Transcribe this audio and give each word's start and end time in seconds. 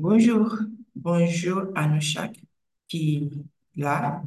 Bonjour, 0.00 0.56
bonjour 0.94 1.72
à 1.74 1.88
nous 1.88 2.00
chaque 2.00 2.36
qui 2.86 3.30
là 3.74 4.22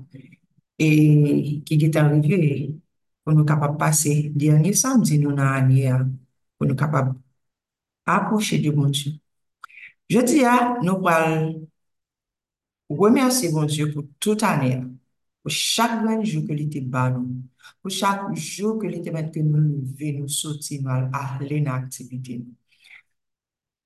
et 0.77 1.61
qui 1.65 1.75
est 1.85 1.95
arrivé 1.95 2.75
pour 3.23 3.33
nous 3.33 3.45
capables 3.45 3.75
de 3.75 3.79
passer 3.79 4.31
dernier 4.35 4.73
samedi 4.73 5.17
nous 5.17 5.33
hein, 5.39 6.11
pour 6.57 6.67
nous 6.67 6.75
capables 6.75 7.15
approcher 8.05 8.59
du 8.59 8.71
bon 8.73 8.89
Dieu. 8.89 9.13
Je 10.09 10.19
dis 10.19 10.43
à 10.43 10.77
nous 10.83 11.07
allons 11.07 11.65
remercier 12.89 13.49
bon 13.51 13.63
Dieu 13.63 13.93
pour 13.93 14.03
toute 14.19 14.43
année, 14.43 14.83
pour 15.41 15.51
chaque 15.51 16.03
jour 16.25 16.43
que 16.47 16.53
l'été 16.53 16.81
nous, 16.81 17.43
pour 17.81 17.91
chaque 17.91 18.35
jour 18.35 18.77
que 18.77 18.87
l'été 18.87 19.09
met 19.11 19.31
que 19.31 19.39
nous 19.39 19.57
lever, 19.57 20.11
nous 20.13 20.27
sortir, 20.27 20.81
nous 20.83 20.89
aller 21.13 21.61
l'activité. 21.61 22.43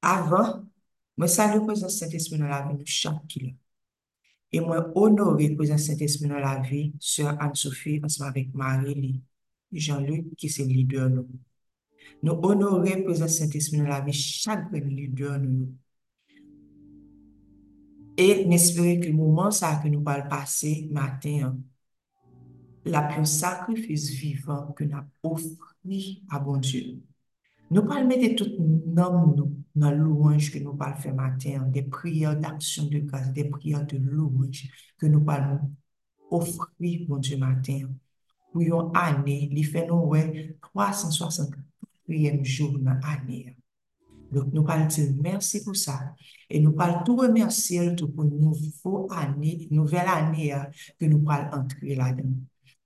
Avant, 0.02 0.64
Mwen 1.16 1.32
salye 1.32 1.62
prezans 1.64 1.96
Saint-Esprit 2.00 2.42
nan 2.42 2.52
la 2.52 2.64
vi 2.66 2.74
nou 2.76 2.92
chak 2.92 3.22
ki 3.32 3.46
la. 3.46 3.54
E 4.52 4.60
mwen 4.64 4.92
onore 5.00 5.48
prezans 5.56 5.88
Saint-Esprit 5.88 6.32
nan 6.32 6.44
la 6.44 6.58
vi 6.66 6.90
Sir 7.00 7.32
Anne-Sophie 7.32 8.02
ansman 8.04 8.34
vek 8.36 8.52
Marie-Li, 8.58 9.14
Jean-Luc 9.72 10.34
ki 10.40 10.52
se 10.52 10.68
lider 10.68 11.08
nou. 11.14 11.40
Nou 12.26 12.52
onore 12.52 13.00
prezans 13.08 13.40
Saint-Esprit 13.40 13.80
nan 13.80 13.94
la 13.94 14.02
vi 14.04 14.16
chak 14.20 14.68
ven 14.74 14.92
lider 14.92 15.40
nou. 15.40 15.72
E 18.20 18.44
nespere 18.48 18.98
ki 19.00 19.16
mouman 19.16 19.56
sa 19.56 19.74
ke 19.80 19.92
nou 19.92 20.04
pal 20.04 20.28
pase 20.32 20.74
maten 20.92 21.48
an. 21.48 21.58
La 22.92 23.08
pou 23.08 23.24
sakrifis 23.28 24.12
vivan 24.20 24.68
ke 24.76 24.86
na 24.88 25.08
ofri 25.26 26.20
a 26.28 26.44
bon 26.44 26.60
Diyo. 26.64 27.00
Nou 27.72 27.88
pal 27.88 28.04
mette 28.08 28.36
tout 28.36 28.60
nan 28.60 29.16
moun 29.16 29.32
nou. 29.40 29.65
Dans 29.76 29.92
louange 29.92 30.52
que 30.52 30.60
nous 30.60 30.74
parlons 30.74 30.98
faire 30.98 31.16
matin, 31.16 31.64
des 31.68 31.84
prières 31.84 32.38
d'action 32.38 32.86
de 32.86 33.00
grâce, 33.00 33.32
des 33.34 33.46
prières 33.46 33.86
de 33.86 33.98
louange 33.98 34.70
que 34.98 35.06
nous 35.06 35.24
parlons 35.24 35.60
offrir, 36.32 37.06
bon 37.08 37.18
Dieu, 37.18 37.38
matin. 37.38 37.90
Pour 38.52 38.62
une 38.62 38.92
année, 38.94 39.50
il 39.52 39.66
fait 39.66 39.88
nous 39.88 39.96
ouais, 39.96 40.58
364e 40.62 42.44
jour 42.44 42.80
dans 42.80 42.98
l'année. 43.04 43.58
Donc, 44.32 44.52
nous 44.54 44.64
parlons 44.64 44.88
dire 44.88 45.14
merci 45.22 45.64
pour 45.64 45.76
ça. 45.76 46.14
Et 46.50 46.60
nous 46.60 46.72
parlons 46.72 47.04
tout 47.04 47.16
remercier 47.16 47.96
tout 47.96 48.10
pour 48.10 48.26
une 48.26 48.54
année, 49.12 49.68
nouvelle 49.72 50.08
année 50.08 50.54
hein, 50.54 50.68
que 51.00 51.06
nous 51.06 51.20
parlons 51.20 51.60
entrer 51.60 51.96
là-dedans. 51.96 52.30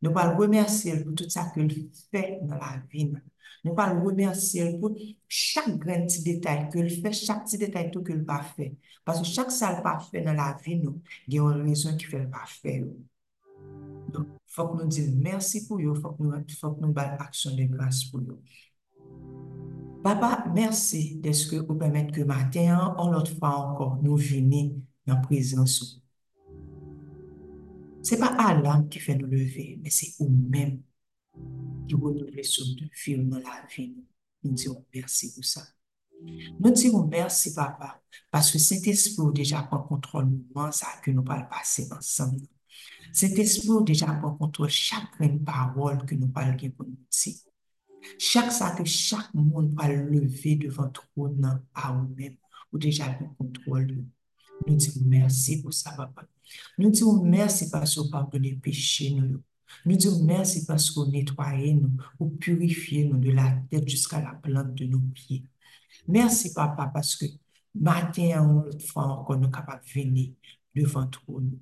Nous 0.02 0.12
parlons 0.12 0.38
remercier 0.38 1.04
pour 1.04 1.14
tout 1.14 1.30
ça 1.30 1.52
qu'il 1.54 1.90
fait 2.12 2.40
dans 2.44 2.56
la 2.56 2.82
vie. 2.92 3.14
Nous 3.64 3.74
parlons 3.74 4.06
remercier 4.06 4.78
pour 4.80 4.92
chaque 5.28 5.78
grand 5.78 6.06
petit 6.06 6.24
détail 6.24 6.70
qu'il 6.70 6.90
fait, 7.02 7.12
chaque 7.12 7.46
petit 7.46 7.58
détail 7.58 7.92
tout 7.92 8.04
qu'il 8.04 8.24
pas 8.24 8.42
fait. 8.42 8.76
Parce 9.04 9.20
que 9.20 9.28
chaque 9.28 9.52
salle 9.52 9.82
pas 9.84 10.00
fait 10.00 10.22
dans 10.22 10.34
la 10.34 10.58
vie, 10.64 10.78
nous, 10.78 11.02
il 11.28 11.36
y 11.36 11.40
a 11.40 11.44
une 11.44 11.62
raison 11.68 11.96
qui 11.98 12.06
fait 12.06 12.30
pas 12.30 12.46
fait. 12.46 12.86
Donc, 14.14 14.28
il 14.28 14.54
faut 14.54 14.68
que 14.68 14.84
nous 14.84 14.88
disions 14.88 15.14
merci 15.18 15.68
pour 15.68 15.78
eux, 15.78 15.94
il 15.96 16.02
faut 16.02 16.12
que 16.12 16.24
nous, 16.24 16.32
faut 16.60 16.72
que 16.72 16.86
nous 16.86 16.94
action 16.96 17.56
de 17.56 17.64
grâce 17.66 18.06
pour 18.06 18.22
eux. 18.22 18.42
Papa, 20.04 20.46
merci 20.54 21.18
de 21.18 21.32
ce 21.34 21.52
que 21.52 21.56
vous 21.58 21.76
permettez 21.76 22.12
que 22.12 22.22
matin, 22.22 22.96
en 22.98 23.12
l'autre 23.12 23.38
fois 23.38 23.58
encore, 23.58 24.00
nous 24.02 24.16
venions 24.16 24.82
dans 25.06 25.20
présence. 25.22 26.02
Ce 28.02 28.16
n'est 28.16 28.20
pas 28.20 28.36
Allah 28.40 28.82
qui 28.90 29.00
fait 29.00 29.16
nous 29.16 29.28
lever, 29.28 29.78
mais 29.84 29.90
c'est 29.90 30.14
vous-même 30.18 30.82
vous 31.96 32.14
nous 32.14 32.44
sur 32.44 32.66
de 32.66 32.90
vivre 33.06 33.24
dans 33.24 33.40
la 33.40 33.66
vie. 33.76 33.96
Nous 34.44 34.54
disons 34.54 34.86
merci 34.94 35.34
pour 35.34 35.46
ça. 35.46 35.64
Nous 36.22 36.72
disons 36.72 37.08
merci, 37.08 37.54
papa, 37.54 38.02
parce 38.30 38.52
que 38.52 38.60
cet 38.60 38.86
esprit 38.88 39.24
déjà 39.34 39.64
prend 39.64 39.80
contrôle 39.80 40.26
moment 40.26 40.72
ça 40.72 40.88
que 41.04 41.12
nous 41.12 41.24
parlons 41.24 41.48
passer 41.50 41.88
ensemble. 41.92 42.42
Cet 43.14 43.38
esprit 43.40 43.70
déjà 43.86 44.08
prend 44.08 44.36
contrôle 44.36 44.70
chaque 44.70 45.18
parole 45.46 46.06
que 46.06 46.16
nous 46.16 46.28
parlons 46.28 46.58
pour 46.76 46.86
nous. 46.86 46.98
Chaque 48.18 48.52
ça 48.52 48.72
que 48.72 48.86
chaque 48.86 49.34
monde 49.34 49.74
va 49.76 49.88
lever 49.92 50.56
devant 50.56 50.90
trône 50.90 51.62
à 51.74 51.92
vous-même, 51.92 52.38
ou 52.72 52.78
déjà 52.78 53.18
le 53.20 53.28
contrôle. 53.38 54.06
Nous 54.68 54.76
disons 54.76 55.02
merci 55.06 55.62
pour 55.62 55.74
ça, 55.74 55.92
papa. 55.92 56.28
Nous 56.78 56.90
disons 56.90 57.24
merci 57.24 57.70
parce 57.70 57.96
que 57.96 58.02
vous 58.02 58.10
pardonnez 58.10 58.56
péché 58.56 59.12
nous. 59.12 59.42
Nous 59.86 59.96
disons 59.96 60.24
merci 60.24 60.66
parce 60.66 60.92
vous 60.92 61.06
nettoyez 61.06 61.74
nous, 61.74 61.92
vous 62.20 62.30
purifiez 62.30 63.06
nous 63.06 63.18
de 63.18 63.32
la 63.32 63.52
tête 63.70 63.88
jusqu'à 63.88 64.22
la 64.22 64.34
plante 64.34 64.74
de 64.76 64.86
nos 64.86 65.00
pieds. 65.00 65.44
Merci, 66.08 66.54
papa, 66.54 66.88
parce 66.94 67.16
que 67.16 67.26
matin, 67.76 68.44
on 68.44 68.80
fois 68.80 69.06
encore, 69.06 69.38
nous 69.38 69.52
sommes 69.52 69.80
de 69.86 70.02
venir 70.02 70.32
devant 70.76 71.08
trône. 71.08 71.60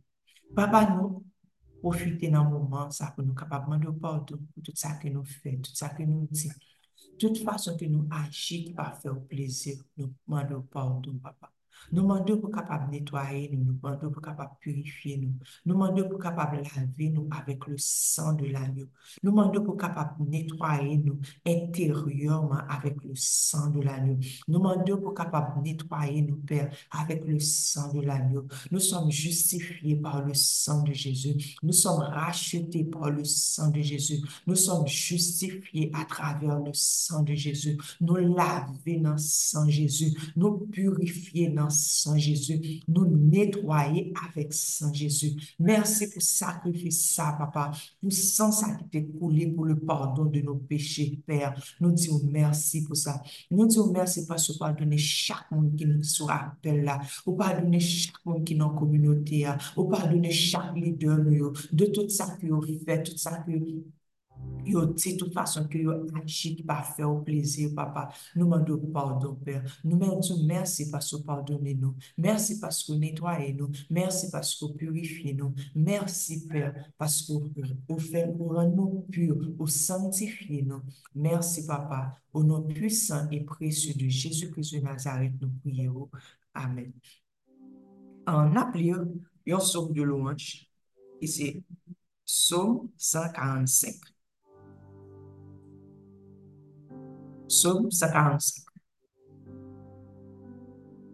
Papa, 0.56 0.95
nous 0.95 1.25
profiter 1.81 2.29
d'un 2.29 2.44
moment 2.44 2.90
ça 2.91 3.12
pour 3.16 3.23
nous 3.23 3.34
capables 3.34 3.79
de 3.79 3.90
pardon 3.91 4.38
pour 4.53 4.63
tout 4.63 4.72
ça 4.75 4.94
que 4.95 5.07
nous 5.09 5.24
faisons, 5.24 5.62
tout 5.62 5.75
ça 5.75 5.89
que 5.89 6.03
nous 6.03 6.28
disons. 6.31 6.53
Toute 7.19 7.38
façon 7.44 7.75
que 7.78 7.85
nous 7.85 8.07
agissons 8.12 8.74
va 8.75 8.91
faire 8.91 9.19
plaisir, 9.22 9.78
nous 9.97 10.13
demandons 10.28 10.62
pardon, 10.62 11.19
papa. 11.22 11.51
Nous 11.92 12.02
demandons 12.02 12.38
pour 12.38 12.52
capable 12.52 12.92
nettoyer 12.92 13.50
nous, 13.54 13.64
nous 13.64 13.74
demandons 13.74 14.12
pour 14.12 14.22
capable 14.22 14.52
purifier 14.60 15.18
nous, 15.18 15.34
nous 15.66 15.74
demandons 15.74 16.10
pour 16.10 16.20
capable 16.20 16.58
laver 16.58 17.10
nous 17.10 17.28
avec 17.32 17.66
le 17.68 17.76
sang 17.78 18.34
de 18.34 18.46
l'agneau. 18.46 18.88
Nous 19.24 19.32
demandons 19.32 19.64
pour 19.64 19.78
capable 19.78 20.24
nettoyer 20.28 20.98
nous 20.98 21.20
intérieurement 21.46 22.62
avec 22.70 23.04
le 23.04 23.12
sang 23.16 23.70
de 23.70 23.82
l'agneau. 23.82 24.18
Nous 24.48 24.58
demandons 24.58 24.98
pour 24.98 25.14
capable 25.14 25.62
nettoyer 25.62 26.22
nous, 26.22 26.38
Père, 26.38 26.70
avec 26.92 27.26
le 27.26 27.40
sang 27.40 27.94
de 27.94 28.02
l'agneau. 28.02 28.46
Nous 28.72 28.80
sommes 28.80 29.12
justifiés 29.12 29.96
par 29.96 30.26
le 30.26 30.34
sang 30.34 30.84
de 30.84 30.94
Jésus. 30.94 31.56
Nous 31.64 31.74
sommes 31.74 32.02
rachetés 32.02 32.84
par 32.84 33.10
le 33.10 33.24
sang 33.24 33.70
de 33.70 33.82
Jésus. 33.82 34.22
Nous 34.46 34.56
sommes 34.56 34.88
justifiés 34.88 35.92
à 35.94 36.06
travers 36.06 36.60
le 36.60 36.72
sang 36.74 37.24
de 37.24 37.34
Jésus. 37.34 37.78
Nous 38.02 38.16
laver 38.16 38.98
dans 38.98 39.14
le 39.14 39.18
sang 39.18 39.68
Jésus. 39.68 40.14
Nous 40.36 40.58
purifier 40.72 41.50
dans 41.50 41.67
sang 41.70 42.18
Jésus, 42.18 42.82
nous 42.88 43.06
nettoyer 43.06 44.14
avec 44.30 44.54
sang 44.54 44.94
Jésus. 44.94 45.34
Merci 45.60 46.10
pour 46.10 46.22
sacrifice 46.22 47.14
ça, 47.14 47.36
papa, 47.38 47.72
pour 48.02 48.12
sang 48.12 48.52
ça 48.52 48.78
qui 48.92 49.02
pour 49.02 49.66
le 49.66 49.76
pardon 49.76 50.26
de 50.26 50.42
nos 50.42 50.56
péchés, 50.56 51.20
Père. 51.26 51.54
Nous 51.80 51.92
disons 51.92 52.22
merci 52.32 52.84
pour 52.84 52.96
ça. 52.96 53.22
Nous 53.52 53.66
disons 53.68 53.92
merci 53.92 54.26
parce 54.26 54.48
que 54.48 54.54
vous 54.54 54.60
pardonnez 54.60 54.98
chaque 54.98 55.50
monde 55.52 55.76
qui 55.76 55.86
nous 55.86 56.04
soit 56.04 56.34
appel 56.34 56.84
là. 56.84 57.00
Vous 57.26 57.34
pardonnez 57.34 57.80
chaque 57.80 58.26
monde 58.26 58.44
qui 58.44 58.54
est 58.54 58.58
dans 58.58 58.72
la 58.72 58.80
communauté. 58.80 59.48
Vous 59.76 59.86
pardonnez 59.86 60.32
chaque 60.32 60.76
leader 60.76 61.18
de 61.72 61.86
tout 61.86 62.10
ça 62.10 62.38
que 62.40 62.48
vous 62.48 62.62
faites, 62.86 63.10
tout 63.12 63.18
ça 63.18 63.38
que 63.40 63.52
Yo 64.68 64.86
dit 64.86 65.14
de 65.14 65.20
toute 65.20 65.34
façon 65.34 65.66
que 65.66 65.78
yo 65.78 65.94
agi 66.14 66.56
qui 66.58 66.64
pas 66.64 66.84
faire 66.84 67.09
au 67.09 67.22
plaisir, 67.22 67.74
papa. 67.74 68.09
Nous 68.36 68.44
demandons 68.44 68.92
pardon, 68.92 69.36
Père. 69.36 69.64
Nous 69.86 69.98
pardonnez 71.25 71.74
nous. 71.74 71.96
Merci 72.18 72.59
parce 72.59 72.84
que 72.84 72.92
vous 72.92 72.98
nettoyez 72.98 73.53
nous. 73.53 73.70
Merci 73.90 74.30
parce 74.30 74.56
que 74.56 74.66
vous 74.66 74.74
purifiez 74.74 75.34
nous. 75.34 75.53
Merci, 75.74 76.46
Père, 76.48 76.92
parce 76.98 77.22
que 77.22 77.31
vous 77.88 78.00
faites 78.00 78.36
pour 78.36 78.56
rendre 78.56 78.75
nous 78.75 79.06
purs, 79.09 79.38
vous 79.58 79.68
sanctifiez 79.68 80.64
nous. 80.64 80.81
Merci, 81.16 81.66
papa. 81.66 82.19
Au 82.34 82.44
nom 82.44 82.62
puissant 82.62 83.30
et 83.31 83.46
précieux 83.46 83.94
de 83.94 84.09
Jésus-Christ 84.09 84.75
de 84.75 84.80
Nazareth, 84.81 85.34
nous 85.40 85.50
prions. 85.64 86.09
Amen. 86.54 86.92
En 88.25 88.54
appelant 88.58 89.06
un 89.48 89.58
psaume 89.58 89.94
de 89.94 90.02
louange, 90.02 90.69
ici, 91.22 91.64
psaume 92.25 92.90
145. 92.98 94.17
Psaume 97.48 97.90
145. 97.92 98.64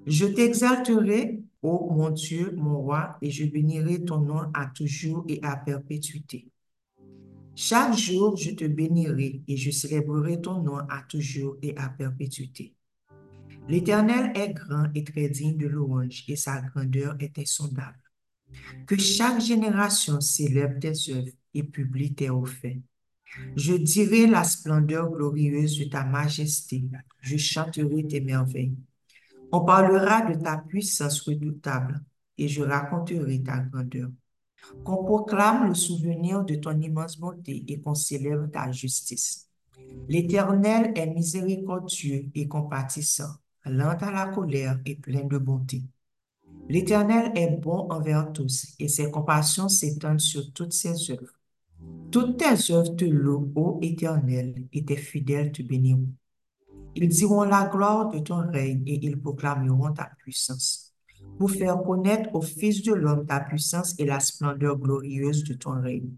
Je 0.05 0.25
t'exalterai, 0.25 1.43
ô 1.61 1.91
mon 1.93 2.09
Dieu, 2.09 2.53
mon 2.57 2.81
roi, 2.81 3.17
et 3.21 3.31
je 3.31 3.45
bénirai 3.45 4.03
ton 4.03 4.19
nom 4.19 4.51
à 4.53 4.65
toujours 4.65 5.23
et 5.29 5.39
à 5.43 5.55
perpétuité. 5.55 6.47
Chaque 7.55 7.95
jour, 7.95 8.35
je 8.35 8.51
te 8.51 8.65
bénirai 8.65 9.43
et 9.47 9.57
je 9.57 9.69
célébrerai 9.69 10.41
ton 10.41 10.61
nom 10.63 10.77
à 10.77 11.03
toujours 11.07 11.57
et 11.61 11.77
à 11.77 11.87
perpétuité. 11.89 12.73
L'Éternel 13.69 14.31
est 14.35 14.53
grand 14.53 14.87
et 14.93 15.03
très 15.03 15.29
digne 15.29 15.57
de 15.57 15.67
louange, 15.67 16.25
et 16.27 16.35
sa 16.35 16.61
grandeur 16.61 17.15
est 17.19 17.37
insondable. 17.37 17.99
Que 18.85 18.97
chaque 18.97 19.39
génération 19.39 20.19
célèbre 20.19 20.79
tes 20.79 21.13
œuvres 21.13 21.31
et 21.53 21.63
publie 21.63 22.13
tes 22.13 22.29
faits. 22.45 22.77
Je 23.55 23.73
dirai 23.73 24.27
la 24.27 24.43
splendeur 24.43 25.09
glorieuse 25.09 25.79
de 25.79 25.85
ta 25.85 26.03
majesté. 26.03 26.83
Je 27.21 27.37
chanterai 27.37 28.07
tes 28.07 28.21
merveilles. 28.21 28.77
On 29.51 29.61
parlera 29.61 30.21
de 30.21 30.41
ta 30.41 30.57
puissance 30.57 31.21
redoutable 31.21 32.03
et 32.37 32.47
je 32.47 32.63
raconterai 32.63 33.41
ta 33.43 33.59
grandeur. 33.59 34.09
Qu'on 34.83 35.03
proclame 35.03 35.67
le 35.67 35.75
souvenir 35.75 36.43
de 36.43 36.55
ton 36.55 36.79
immense 36.79 37.19
bonté 37.19 37.63
et 37.67 37.79
qu'on 37.79 37.95
célèbre 37.95 38.49
ta 38.49 38.71
justice. 38.71 39.49
L'Éternel 40.07 40.93
est 40.95 41.07
miséricordieux 41.07 42.29
et 42.33 42.47
compatissant, 42.47 43.35
lent 43.65 43.97
à 43.99 44.11
la 44.11 44.27
colère 44.27 44.79
et 44.85 44.95
plein 44.95 45.25
de 45.25 45.37
bonté. 45.37 45.83
L'Éternel 46.69 47.31
est 47.35 47.57
bon 47.57 47.89
envers 47.89 48.31
tous, 48.31 48.73
et 48.79 48.87
ses 48.87 49.11
compassions 49.11 49.67
s'étendent 49.67 50.21
sur 50.21 50.51
toutes 50.53 50.73
ses 50.73 51.11
œuvres. 51.11 51.33
Toutes 52.11 52.37
tes 52.37 52.71
œuvres 52.71 52.95
te 52.95 53.05
louent, 53.05 53.51
ô 53.55 53.79
Éternel, 53.81 54.67
et 54.71 54.85
tes 54.85 54.97
fidèles 54.97 55.51
te 55.51 55.63
béniront. 55.63 56.09
Ils 56.95 57.07
diront 57.07 57.43
la 57.43 57.65
gloire 57.65 58.09
de 58.11 58.19
ton 58.19 58.47
règne 58.51 58.83
et 58.85 59.03
ils 59.03 59.19
proclameront 59.19 59.93
ta 59.93 60.11
puissance 60.19 60.93
pour 61.39 61.49
faire 61.49 61.81
connaître 61.81 62.29
au 62.35 62.41
Fils 62.41 62.83
de 62.83 62.93
l'homme 62.93 63.25
ta 63.25 63.39
puissance 63.39 63.95
et 63.97 64.05
la 64.05 64.19
splendeur 64.19 64.77
glorieuse 64.77 65.43
de 65.43 65.55
ton 65.55 65.81
règne. 65.81 66.11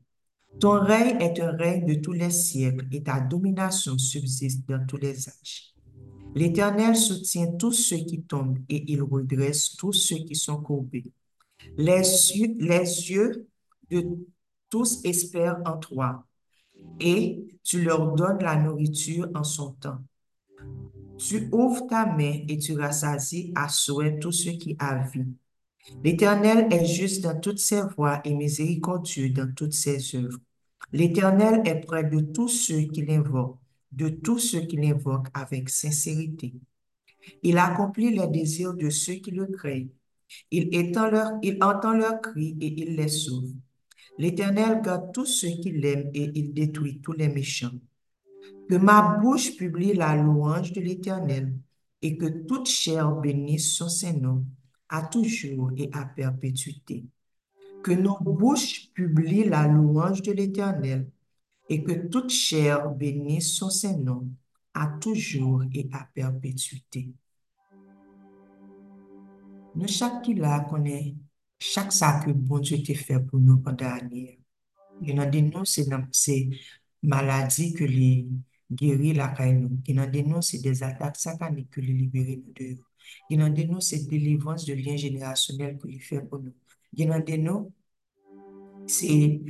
Ton 0.60 0.82
règne 0.82 1.22
est 1.22 1.40
un 1.40 1.52
règne 1.52 1.86
de 1.86 1.96
tous 1.96 2.14
les 2.14 2.30
siècles 2.30 2.88
et 2.92 3.04
ta 3.04 3.20
domination 3.20 3.98
subsiste 3.98 4.68
dans 4.68 4.86
tous 4.86 4.98
les 4.98 5.30
âges. 5.30 5.74
L'Éternel 6.34 6.96
soutient 6.96 7.54
tous 7.54 7.72
ceux 7.72 7.98
qui 7.98 8.22
tombent 8.24 8.60
et 8.68 8.92
il 8.92 9.02
redresse 9.02 9.76
tous 9.78 9.94
ceux 9.94 10.18
qui 10.18 10.36
sont 10.36 10.62
courbés. 10.62 11.12
Les 11.78 12.02
yeux, 12.02 12.56
les 12.60 13.10
yeux 13.10 13.48
de 13.90 14.18
tous 14.76 15.00
espèrent 15.06 15.62
en 15.64 15.78
toi 15.78 16.26
et 17.00 17.48
tu 17.64 17.82
leur 17.82 18.12
donnes 18.14 18.40
la 18.42 18.58
nourriture 18.58 19.30
en 19.34 19.46
son 19.46 19.72
temps. 19.72 20.00
Tu 21.18 21.48
ouvres 21.54 21.88
ta 21.88 22.06
main 22.06 22.42
et 22.50 22.58
tu 22.58 22.74
rassasies 22.78 23.54
à 23.56 23.70
souhait 23.70 24.20
tous 24.20 24.34
ceux 24.34 24.52
qui 24.52 24.76
a 24.78 24.98
vie. 25.08 25.32
L'Éternel 26.04 26.68
est 26.74 26.84
juste 26.84 27.24
dans 27.24 27.40
toutes 27.40 27.60
ses 27.60 27.84
voies 27.96 28.20
et 28.26 28.34
miséricordieux 28.34 29.30
dans 29.30 29.50
toutes 29.54 29.72
ses 29.72 30.14
œuvres. 30.18 30.40
L'Éternel 30.92 31.62
est 31.64 31.80
près 31.80 32.04
de 32.04 32.20
tous 32.20 32.50
ceux 32.50 32.82
qui 32.82 33.06
l'invoquent, 33.06 33.62
de 33.94 34.10
tous 34.10 34.40
ceux 34.40 34.66
qui 34.68 34.76
l'invoquent 34.76 35.30
avec 35.34 35.70
sincérité. 35.70 36.54
Il 37.44 37.58
accomplit 37.60 38.10
les 38.10 38.28
désirs 38.28 38.74
de 38.74 38.90
ceux 38.90 39.16
qui 39.16 39.32
le 39.32 39.46
craignent. 39.46 39.88
Il, 40.52 40.70
leur, 40.94 41.32
il 41.44 41.64
entend 41.64 41.94
leurs 41.94 42.20
cris 42.20 42.58
et 42.60 42.82
il 42.82 42.98
les 42.98 43.08
sauve. 43.08 43.54
L'Éternel 44.18 44.82
garde 44.82 45.12
tous 45.14 45.26
ceux 45.26 45.50
qui 45.50 45.72
l'aiment 45.72 46.10
et 46.14 46.32
il 46.36 46.54
détruit 46.54 47.02
tous 47.02 47.14
les 47.14 47.28
méchants. 47.28 47.80
Que 48.70 48.76
ma 48.76 49.18
bouche 49.22 49.56
publie 49.58 49.94
la 49.94 50.16
louange 50.16 50.72
de 50.72 50.82
l'Éternel 50.82 51.54
et 52.02 52.18
que 52.18 52.46
toute 52.46 52.68
chair 52.68 53.12
bénisse 53.16 53.74
son 53.74 53.90
Saint-Nom 53.90 54.46
à 54.90 55.04
toujours 55.04 55.72
et 55.78 55.90
à 55.94 56.06
perpétuité. 56.06 57.06
Que 57.84 57.92
nos 57.92 58.18
bouches 58.20 58.92
publient 58.94 59.50
la 59.50 59.68
louange 59.68 60.22
de 60.22 60.32
l'Éternel 60.32 61.10
et 61.70 61.84
que 61.84 62.08
toute 62.08 62.30
chair 62.30 62.90
bénisse 62.92 63.54
son 63.54 63.70
Saint-Nom 63.70 64.28
à 64.74 64.88
toujours 65.00 65.64
et 65.74 65.90
à 65.92 66.08
perpétuité. 66.14 67.10
Nous, 69.76 69.88
chaque 69.88 70.22
qui 70.22 70.36
là 70.36 70.62
connaît 70.70 71.16
chaque 71.72 71.92
ça 71.92 72.22
que 72.24 72.32
bon 72.32 72.60
Dieu 72.60 72.82
t'a 72.84 72.94
fait 72.94 73.20
pour 73.20 73.40
nous 73.40 73.58
pendant 73.58 73.90
l'année. 73.90 74.40
Il 75.02 75.16
y 75.16 75.20
a 75.20 75.26
des 75.26 75.42
nous, 75.42 75.66
c'est 75.66 76.50
maladie 77.04 77.74
que 77.74 77.84
les 77.84 78.28
guérir 78.72 79.16
la 79.18 79.30
caille 79.30 79.68
Il 79.88 79.96
y 79.96 80.00
a 80.00 80.08
des 80.08 80.84
attaques 80.84 81.18
sataniques 81.18 81.70
que 81.70 81.82
les 81.82 81.94
libérer 81.94 82.42
de 82.56 82.78
Il 83.30 83.40
y 83.40 83.42
a 83.42 83.50
des 83.50 83.66
nous, 83.66 83.82
c'est 83.82 84.08
délivrance 84.08 84.66
de 84.66 84.74
liens 84.74 84.96
générationnels 84.96 85.78
que 85.78 85.88
les 85.88 86.00
fait 86.00 86.22
pour 86.22 86.40
nous. 86.40 86.54
Il 86.94 87.06
y 87.06 87.12
a 87.12 87.20
des 87.20 87.38
nous, 87.38 87.72
c'est 88.88 89.42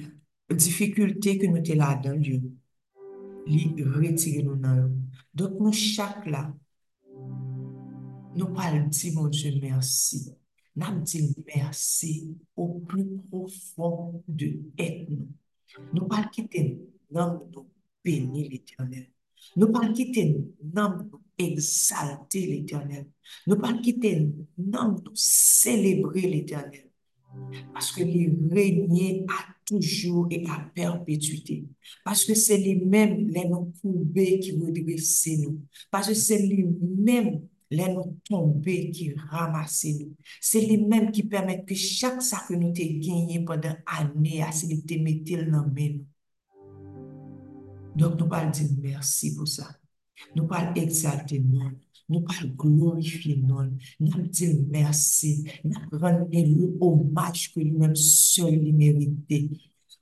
difficulté 0.49 1.37
que 1.37 1.47
nous 1.47 1.63
sommes 1.63 1.77
là 1.77 1.95
dans 1.95 2.19
Dieu. 2.19 2.41
Retirer 3.47 4.41
nous 4.43 4.55
dans 4.55 4.91
Donc, 5.33 5.59
nous, 5.59 5.71
chaque 5.71 6.25
là, 6.25 6.53
nous 8.35 8.47
parlons, 8.47 8.89
mon 9.13 9.27
Dieu, 9.27 9.51
merci. 9.61 10.35
Nous 10.75 11.01
disons 11.01 11.33
merci 11.55 12.35
au 12.55 12.79
plus 12.79 13.17
profond 13.29 14.21
de 14.27 14.59
être 14.77 15.09
nous. 15.09 15.27
Nous 15.93 16.05
parlons 16.05 16.29
quitter 16.29 16.79
nous 17.11 17.67
bénir 18.03 18.49
l'éternel. 18.49 19.07
Nous 19.55 19.71
parlons 19.71 19.93
quitter 19.93 20.37
nous 20.61 21.11
exalter 21.37 22.47
l'éternel. 22.47 23.07
Nous 23.47 23.57
parlons 23.57 23.81
quitter 23.81 24.27
nous 24.57 25.03
célébrer 25.13 26.21
l'éternel. 26.21 26.89
Parce 27.73 27.91
que 27.91 28.03
les 28.03 28.33
régner 28.51 29.25
à 29.27 29.55
toujours 29.65 30.27
et 30.29 30.45
à 30.47 30.71
perpétuité. 30.73 31.65
Parce 32.03 32.23
que 32.23 32.33
c'est 32.33 32.57
les 32.57 32.75
mêmes, 32.75 33.27
les 33.29 33.45
nous 33.47 34.09
qui 34.13 34.51
redressent 34.51 35.27
nous. 35.39 35.61
Parce 35.91 36.07
que 36.07 36.13
c'est 36.13 36.39
les 36.39 36.65
mêmes 36.81 37.41
les 37.71 37.93
nous 37.93 38.17
tomber 38.27 38.91
qui 38.91 39.13
ramassent 39.13 39.85
nous. 39.85 40.15
C'est 40.39 40.61
les 40.61 40.77
mêmes 40.77 41.11
qui 41.11 41.23
permettent 41.23 41.65
que 41.65 41.75
chaque 41.75 42.21
ça 42.21 42.43
que 42.47 42.53
nous 42.53 42.67
avons 42.67 42.73
gagné 42.73 43.43
pendant 43.45 43.75
années, 43.85 44.43
à 44.43 44.51
ce 44.51 44.65
que 44.67 44.73
nous 44.95 45.51
dans 45.51 45.67
nous. 45.67 46.05
Donc, 47.95 48.19
nous 48.19 48.27
parlons 48.27 48.51
dire 48.51 48.69
merci 48.81 49.35
pour 49.35 49.47
ça. 49.47 49.75
Nous 50.35 50.47
parlons 50.47 50.73
exalter 50.73 51.39
nous. 51.39 51.71
Nous 52.09 52.21
parlons 52.21 52.53
glorifier 52.55 53.37
nous. 53.37 53.71
Nous 53.99 54.27
dire 54.27 54.57
merci. 54.69 55.45
Nous 55.63 55.97
rendre 55.97 56.27
le 56.31 56.77
hommage 56.79 57.53
que 57.53 57.59
lui-même 57.61 57.95
seul 57.95 58.73
méritait. 58.73 59.49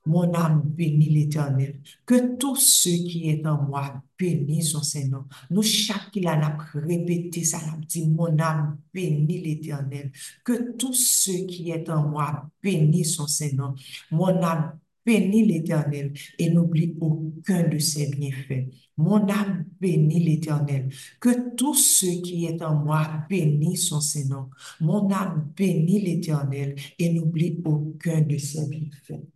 Mon 0.06 0.34
âme 0.34 0.62
bénit 0.64 1.08
l'Éternel. 1.08 1.80
Que 2.04 2.36
tous 2.36 2.56
ceux 2.56 2.90
qui 2.90 3.30
est 3.30 3.46
en 3.46 3.62
moi 3.62 4.02
bénissent 4.18 4.72
son 4.72 4.82
Seigneur. 4.82 5.24
Nous, 5.50 5.62
chaque 5.62 6.10
qui 6.10 6.20
l'a 6.20 6.58
répété, 6.74 7.42
ça 7.44 7.58
l'a 7.58 7.78
dit, 7.88 8.08
mon 8.08 8.38
âme 8.38 8.78
bénit 8.92 9.40
l'Éternel. 9.40 10.12
Que 10.44 10.76
tous 10.76 10.92
ceux 10.92 11.46
qui 11.46 11.70
est 11.70 11.88
en 11.88 12.08
moi 12.08 12.50
bénissent 12.62 13.16
son 13.16 13.26
Seigneur. 13.26 13.74
Mon 14.10 14.42
âme 14.42 14.78
bénit 15.06 15.46
l'Éternel 15.46 16.12
et 16.38 16.50
n'oublie 16.50 16.94
aucun 17.00 17.68
de 17.68 17.78
ses 17.78 18.10
bienfaits. 18.10 18.68
Mon 18.96 19.28
âme 19.28 19.64
bénit 19.80 20.20
l'Éternel. 20.20 20.88
Que 21.20 21.54
tous 21.54 21.74
ceux 21.74 22.20
qui 22.22 22.44
est 22.44 22.62
en 22.62 22.74
moi 22.76 23.08
bénissent 23.28 23.88
son 23.88 24.00
Seigneur. 24.00 24.48
Mon 24.80 25.10
âme 25.10 25.50
bénit 25.56 26.00
l'Éternel 26.00 26.76
et 26.98 27.12
n'oublie 27.12 27.60
aucun 27.64 28.20
de 28.20 28.36
ses 28.36 28.68
bienfaits. 28.68 29.33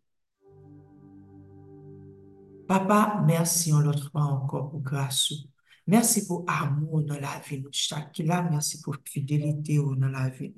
Papa, 2.68 3.24
merci 3.26 3.72
en 3.72 3.80
l'autre 3.80 4.10
fois 4.10 4.24
encore 4.24 4.70
pour 4.70 4.82
grâce. 4.82 5.32
Merci 5.86 6.26
pour 6.26 6.44
amour 6.46 7.02
dans 7.02 7.18
la 7.18 7.40
vie. 7.48 7.64
Chaque 7.72 8.18
là, 8.18 8.46
merci 8.50 8.82
pour 8.82 8.96
fidélité 9.06 9.78
dans 9.78 10.08
la 10.08 10.28
vie. 10.28 10.54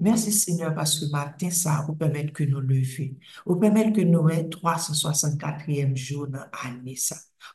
Merci 0.00 0.30
Seigneur 0.30 0.72
parce 0.72 1.00
que 1.00 1.10
matin, 1.10 1.50
ça 1.50 1.84
vous 1.84 1.96
permet 1.96 2.30
que 2.30 2.44
nous 2.44 2.60
levions. 2.60 3.10
Vous 3.44 3.56
permet 3.56 3.92
que 3.92 4.02
nous 4.02 4.28
ayons 4.28 4.48
364e 4.48 5.96
jour 5.96 6.28
dans 6.28 6.44
l'année. 6.62 6.96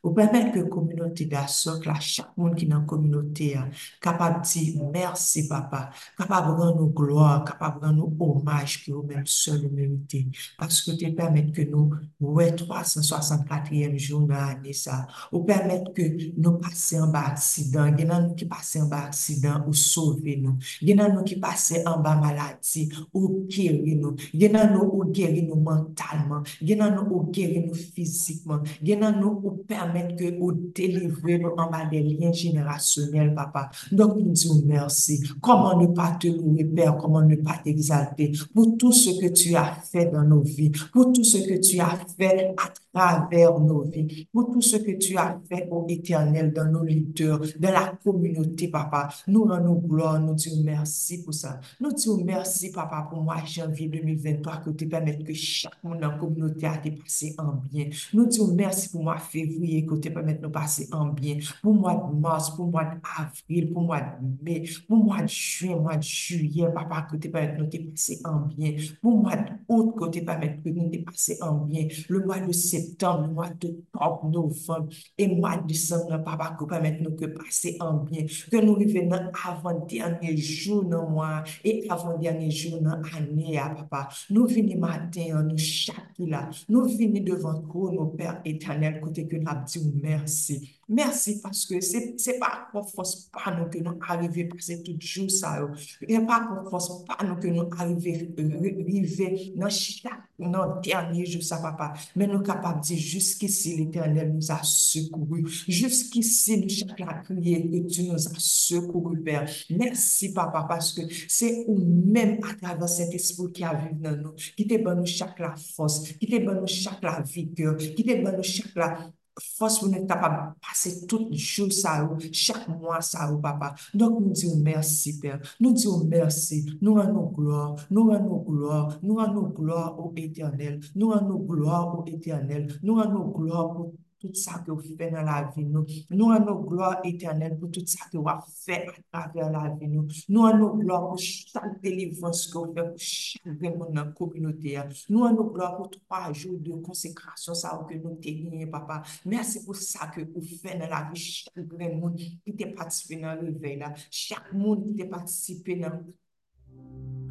Vous 0.01 0.13
permet 0.13 0.51
que 0.51 0.59
la 0.59 0.65
communauté 0.65 1.25
d'assoc, 1.25 1.87
chaque 1.99 2.37
monde 2.37 2.55
qui 2.55 2.65
est 2.65 2.67
dans 2.67 2.79
la 2.79 2.85
communauté, 2.85 3.57
capable 4.01 4.41
de 4.41 4.47
dire 4.47 4.83
merci 4.91 5.47
papa, 5.47 5.89
capable 6.17 6.55
de 6.55 6.61
rendre 6.61 6.85
gloire, 6.87 7.43
capable 7.43 7.81
de 7.81 7.87
rendre 7.87 8.11
hommage 8.19 8.85
que 8.85 8.91
vous-même 8.91 9.25
seul 9.25 9.69
méritez. 9.71 10.27
Parce 10.57 10.81
que 10.81 10.91
tu 10.91 11.11
permets 11.13 11.51
que 11.51 11.61
nous 11.61 11.91
ayons 12.39 12.55
364e 12.55 13.97
jour 13.97 14.21
dans 14.21 14.35
l'année. 14.35 14.73
Ça. 14.73 15.07
Vous 15.31 15.43
permet 15.43 15.83
que 15.95 16.01
nous 16.37 16.53
passions 16.53 17.03
en 17.03 17.07
bas 17.07 17.27
accident. 17.27 17.85
Il 17.97 18.05
y 18.05 18.09
a 18.09 18.29
qui 18.35 18.45
passent 18.45 18.77
en 18.81 18.87
bas 18.87 19.05
accident 19.05 19.63
ou 19.67 19.73
sauver 19.73 20.37
nous. 20.37 20.57
Il 20.81 20.89
y 20.89 20.99
a 20.99 21.23
qui 21.23 21.35
passent 21.37 21.73
en 21.85 21.99
bas 21.99 22.15
maladie 22.15 22.89
ou 23.13 23.45
guérir 23.47 23.97
nous. 23.97 24.15
Il 24.33 24.41
y 24.41 24.55
a 24.55 24.77
ou 24.77 25.05
guérir 25.05 25.43
nous 25.45 25.61
mentalement. 25.61 26.43
Il 26.61 26.69
y 26.69 26.79
a 26.79 27.01
ou 27.01 27.23
guérir 27.31 27.63
nous 27.67 27.73
physiquement. 27.73 28.59
Il 28.81 28.89
y 28.89 28.93
a 28.93 29.11
ou 29.11 29.63
permettre 29.74 30.15
que 30.15 30.38
vous 30.38 30.51
délivrer 30.51 31.39
nous 31.39 31.53
en 31.58 31.70
bas 31.70 31.86
des 31.89 32.01
liens 32.01 32.32
générationnels, 32.32 33.34
papa. 33.34 33.70
Donc, 33.92 34.18
nous 34.18 34.32
disons 34.32 34.62
merci. 34.65 35.22
Comment 35.42 35.80
ne 35.80 35.88
pas 35.88 36.18
te 36.20 36.27
louer, 36.27 36.65
Père, 36.65 36.98
comment 36.98 37.22
ne 37.22 37.36
pas 37.36 37.60
t'exalter? 37.63 38.32
Pour 38.53 38.77
tout 38.77 38.92
ce 38.92 39.20
que 39.20 39.27
tu 39.34 39.56
as 39.56 39.74
fait 39.92 40.12
dans 40.12 40.24
nos 40.24 40.42
vies, 40.42 40.72
pour 40.92 41.12
tout 41.12 41.24
ce 41.24 41.38
que 41.38 41.60
tu 41.60 41.80
as 41.80 41.98
fait 42.18 42.53
à 42.58 42.70
travers 42.94 43.60
nos 43.60 43.82
vies, 43.82 44.27
pour 44.32 44.51
tout 44.51 44.62
ce 44.62 44.77
que 44.77 44.92
tu 44.98 45.18
as 45.18 45.39
fait 45.50 45.68
au 45.72 45.86
éternel 45.89 46.53
dans 46.53 46.65
nos 46.65 46.84
leaders, 46.84 47.42
dans 47.60 47.72
la 47.72 47.94
communauté, 48.03 48.68
papa. 48.68 49.10
Nous 49.27 49.44
rendons 49.46 49.75
gloire, 49.75 50.20
nous 50.20 50.36
disons 50.36 50.62
merci 50.63 51.24
pour 51.24 51.34
ça. 51.34 51.60
Nous 51.80 51.92
disons 51.92 52.24
merci, 52.24 52.72
papa, 52.72 53.08
pour 53.10 53.22
moi, 53.22 53.38
janvier 53.46 53.88
2023, 53.88 54.58
que 54.58 54.70
tu 54.72 54.88
permettes 54.88 55.24
que 55.24 55.34
chaque 55.34 55.84
monde 55.84 56.00
dans 56.00 56.12
la 56.12 56.18
communauté 56.18 56.68
a 56.68 56.77
dépassé 56.77 57.36
en 57.39 57.53
bien. 57.72 57.89
Nous 58.13 58.27
disons 58.27 58.53
merci 58.53 58.89
pour 58.89 59.03
moi, 59.03 59.18
février, 59.18 59.62
que 59.86 59.96
tu 59.96 60.12
permettes 60.12 60.41
de 60.41 60.48
nous 60.48 60.51
passer 60.51 60.88
en 60.91 61.08
bien. 61.08 61.38
Pour 61.62 61.74
mois 61.74 61.96
de 61.96 62.20
mars, 62.20 62.55
pour 62.55 62.67
mois 62.67 62.86
d'avril, 62.86 63.72
pour 63.72 63.84
mois 63.84 64.01
de 64.01 64.43
mai, 64.43 64.63
pour 64.88 64.98
mois 64.98 65.22
de 65.22 65.27
juin, 65.27 65.77
mois 65.77 65.98
de 65.98 66.03
juillet, 66.03 66.67
papa, 66.74 67.08
que 67.10 67.17
tu 67.17 67.29
permettes 67.29 67.58
de 67.58 67.63
nous 67.63 67.91
passer 67.91 68.20
en 68.25 68.41
bien. 68.41 68.75
Pour 69.01 69.17
mois 69.17 69.36
d'août, 69.36 69.96
que 70.00 70.10
tu 70.10 70.24
permettes 70.24 70.63
de 70.63 70.72
nous 70.72 71.03
passer 71.03 71.38
en 71.41 71.58
bien. 71.65 71.88
Le 72.10 72.25
mois 72.25 72.39
de 72.39 72.51
septembre, 72.51 73.27
le 73.27 73.34
mois 73.34 73.50
d'octobre, 73.50 74.29
novembre 74.32 74.89
et 75.17 75.27
mois 75.27 75.58
de 75.58 75.67
décembre, 75.67 76.24
papa, 76.24 76.55
que 76.60 76.65
permettre 76.65 77.03
nous 77.03 77.15
que 77.15 77.25
passer 77.25 77.77
en 77.79 77.98
bien. 77.98 78.25
Que 78.51 78.63
nous 78.63 78.75
revenons 78.75 79.32
avant 79.46 79.86
dernier 79.86 80.38
jour, 80.38 80.84
non, 80.84 81.10
moi, 81.10 81.43
et 81.63 81.86
avant 81.89 82.17
derne 82.17 82.50
joun 82.51 82.84
nan 82.84 83.03
ane 83.15 83.53
ya, 83.55 83.70
papa. 83.77 84.08
Nou 84.34 84.48
vini 84.50 84.75
maten 84.79 85.36
an 85.38 85.50
nou 85.51 85.60
chaki 85.60 86.29
la. 86.32 86.46
Nou 86.72 86.89
vini 86.89 87.24
devan 87.25 87.62
kou 87.70 87.91
nou 87.93 88.12
Père 88.17 88.41
éternel 88.50 89.00
kote 89.01 89.25
ke 89.29 89.39
nou 89.41 89.52
ap 89.53 89.67
di 89.69 89.79
ou 89.83 89.93
mersi. 90.03 90.60
Mersi 90.89 91.38
paske 91.39 91.79
se 91.81 92.33
pa 92.41 92.50
kon 92.72 92.83
fos 92.83 93.13
pa 93.31 93.53
nou 93.55 93.69
ke 93.72 93.79
nou 93.81 93.95
arive 94.12 94.50
pase 94.50 94.81
tout 94.83 95.00
jou 95.00 95.31
sa 95.31 95.55
yo. 95.62 95.69
Se 95.79 96.19
pa 96.27 96.41
kon 96.43 96.67
fos 96.67 96.89
pa 97.07 97.22
nou 97.24 97.39
ke 97.39 97.53
nou 97.53 97.72
arive 97.79 98.17
rive 98.36 99.29
nan 99.55 99.72
chak 99.72 100.27
nan 100.43 100.75
derne 100.83 101.24
jou 101.24 101.39
sa 101.45 101.62
papa. 101.63 101.93
Men 102.19 102.33
nou 102.33 102.43
kapap 102.43 102.81
di 102.83 102.98
juskisi 103.00 103.77
l'éternel 103.79 104.33
nou 104.33 104.51
a 104.51 104.60
sekouru. 104.67 105.45
Juskisi 105.72 106.60
nou 106.65 106.75
chak 106.75 107.00
la 107.00 107.22
ke 107.24 107.39
tu 107.39 108.03
nou 108.10 108.19
a 108.19 108.43
sekouru 108.43 109.24
Père. 109.24 109.48
Mersi 109.72 110.33
papa 110.36 110.65
paske 110.67 111.07
se 111.31 111.63
ou 111.63 111.79
men 111.79 112.38
a 112.43 112.57
travers 112.60 113.00
cet 113.00 113.15
espou 113.15 113.50
ki 113.55 113.63
aviv 113.72 113.98
nan 114.03 114.19
nou. 114.19 114.36
Ki 114.57 114.67
te 114.67 114.83
ban 114.83 115.00
nou 115.00 115.07
chak 115.07 115.39
la 115.39 115.55
fos. 115.55 116.01
Ki 116.19 116.27
te 116.27 116.43
ban 116.43 116.60
nou 116.60 116.67
chak 116.67 117.00
la 117.07 117.22
vikeur. 117.24 117.79
Ki 117.79 118.03
te 118.03 118.19
ban 118.19 118.36
nou 118.36 118.43
chak 118.45 118.75
la 118.75 118.93
fos 119.41 119.79
pou 119.81 119.89
nou 119.89 120.05
kapab 120.09 120.53
pase 120.61 121.05
tout 121.09 121.31
jou 121.33 121.71
sa 121.73 121.95
ou, 122.05 122.19
chak 122.31 122.67
mwa 122.69 122.99
sa 123.01 123.29
ou 123.31 123.41
papa. 123.41 123.73
Donk 123.93 124.19
nou 124.19 124.33
di 124.35 124.47
ou 124.49 124.59
mersi 124.61 125.15
Père. 125.21 125.41
Nou 125.59 125.73
di 125.73 125.87
ou 125.89 126.05
mersi. 126.09 126.63
Nou 126.81 127.01
an 127.01 127.13
nou 127.13 127.31
gloa. 127.33 127.65
Nou 127.89 128.13
an 128.13 128.25
nou 128.27 128.43
gloa. 128.45 128.81
Nou 129.01 129.21
an 129.23 129.33
nou 129.33 129.49
gloa 129.55 129.89
ou 129.97 130.13
eternel. 130.19 130.79
Nou 130.95 131.13
an 131.17 131.27
nou 131.27 131.41
gloa 131.47 131.83
ou 131.89 132.05
eternel. 132.09 132.69
Nou 132.83 133.01
an 133.01 133.13
nou 133.13 133.31
gloa 133.33 133.65
ou 133.71 133.91
tout 134.24 134.39
sa 134.39 134.62
ke 134.63 134.72
ou 134.72 134.80
fè 134.80 135.10
nan 135.12 135.27
la 135.27 135.42
vi 135.51 135.65
nou. 135.68 135.84
Nou 136.15 136.32
an 136.32 136.46
nou 136.48 136.63
gloa 136.68 137.01
eternel 137.10 137.58
pou 137.60 137.72
tout 137.75 137.89
sa 137.92 138.08
ke 138.08 138.18
ou 138.20 138.30
a 138.32 138.38
fè 138.48 138.80
a 138.88 138.94
akraver 138.96 139.51
la 139.51 139.65
vi 139.75 139.89
nou. 139.92 140.08
Nou 140.32 140.48
an 140.48 140.60
nou 140.62 140.80
gloa 140.80 141.01
pou 141.10 141.20
chak 141.20 141.82
delivans 141.84 142.46
ke 142.51 142.60
ou 142.62 142.72
fè 142.72 142.88
pou 142.88 143.03
chak 143.03 143.60
gen 143.60 143.75
moun 143.82 143.92
nan 143.98 144.13
kominote 144.18 144.77
ya. 144.77 144.86
Nou 145.12 145.27
an 145.27 145.36
nou 145.38 145.51
gloa 145.51 145.74
pou 145.75 145.92
3 145.92 146.32
jou 146.32 146.56
de 146.63 146.80
konsekrasyon 146.88 147.60
sa 147.60 147.75
ou 147.80 147.88
ke 147.89 148.00
nou 148.00 148.15
te 148.24 148.32
gnye 148.39 148.70
papa. 148.72 149.01
Mersi 149.27 149.65
pou 149.68 149.75
sa 149.77 150.08
ke 150.13 150.24
ou 150.30 150.46
fè 150.63 150.77
nan 150.80 150.94
la 150.94 151.03
vi 151.12 151.20
chak 151.20 151.75
gen 151.75 152.00
moun 152.00 152.15
ki 152.18 152.56
te 152.56 152.72
patisipe 152.77 153.20
nan 153.20 153.44
levey 153.44 153.77
la. 153.84 153.92
Chak 154.08 154.53
moun 154.56 154.88
ki 154.88 154.98
te 155.03 155.10
patisipe 155.12 155.77
nan 155.84 156.00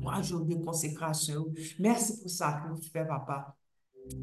3 0.05 0.23
jou 0.29 0.45
de 0.45 0.61
konsekrasyon. 0.61 1.51
Mersi 1.81 2.21
pou 2.21 2.33
sa 2.33 2.57
ke 2.61 2.71
ou 2.75 2.93
fè 2.93 3.09
papa. 3.09 3.43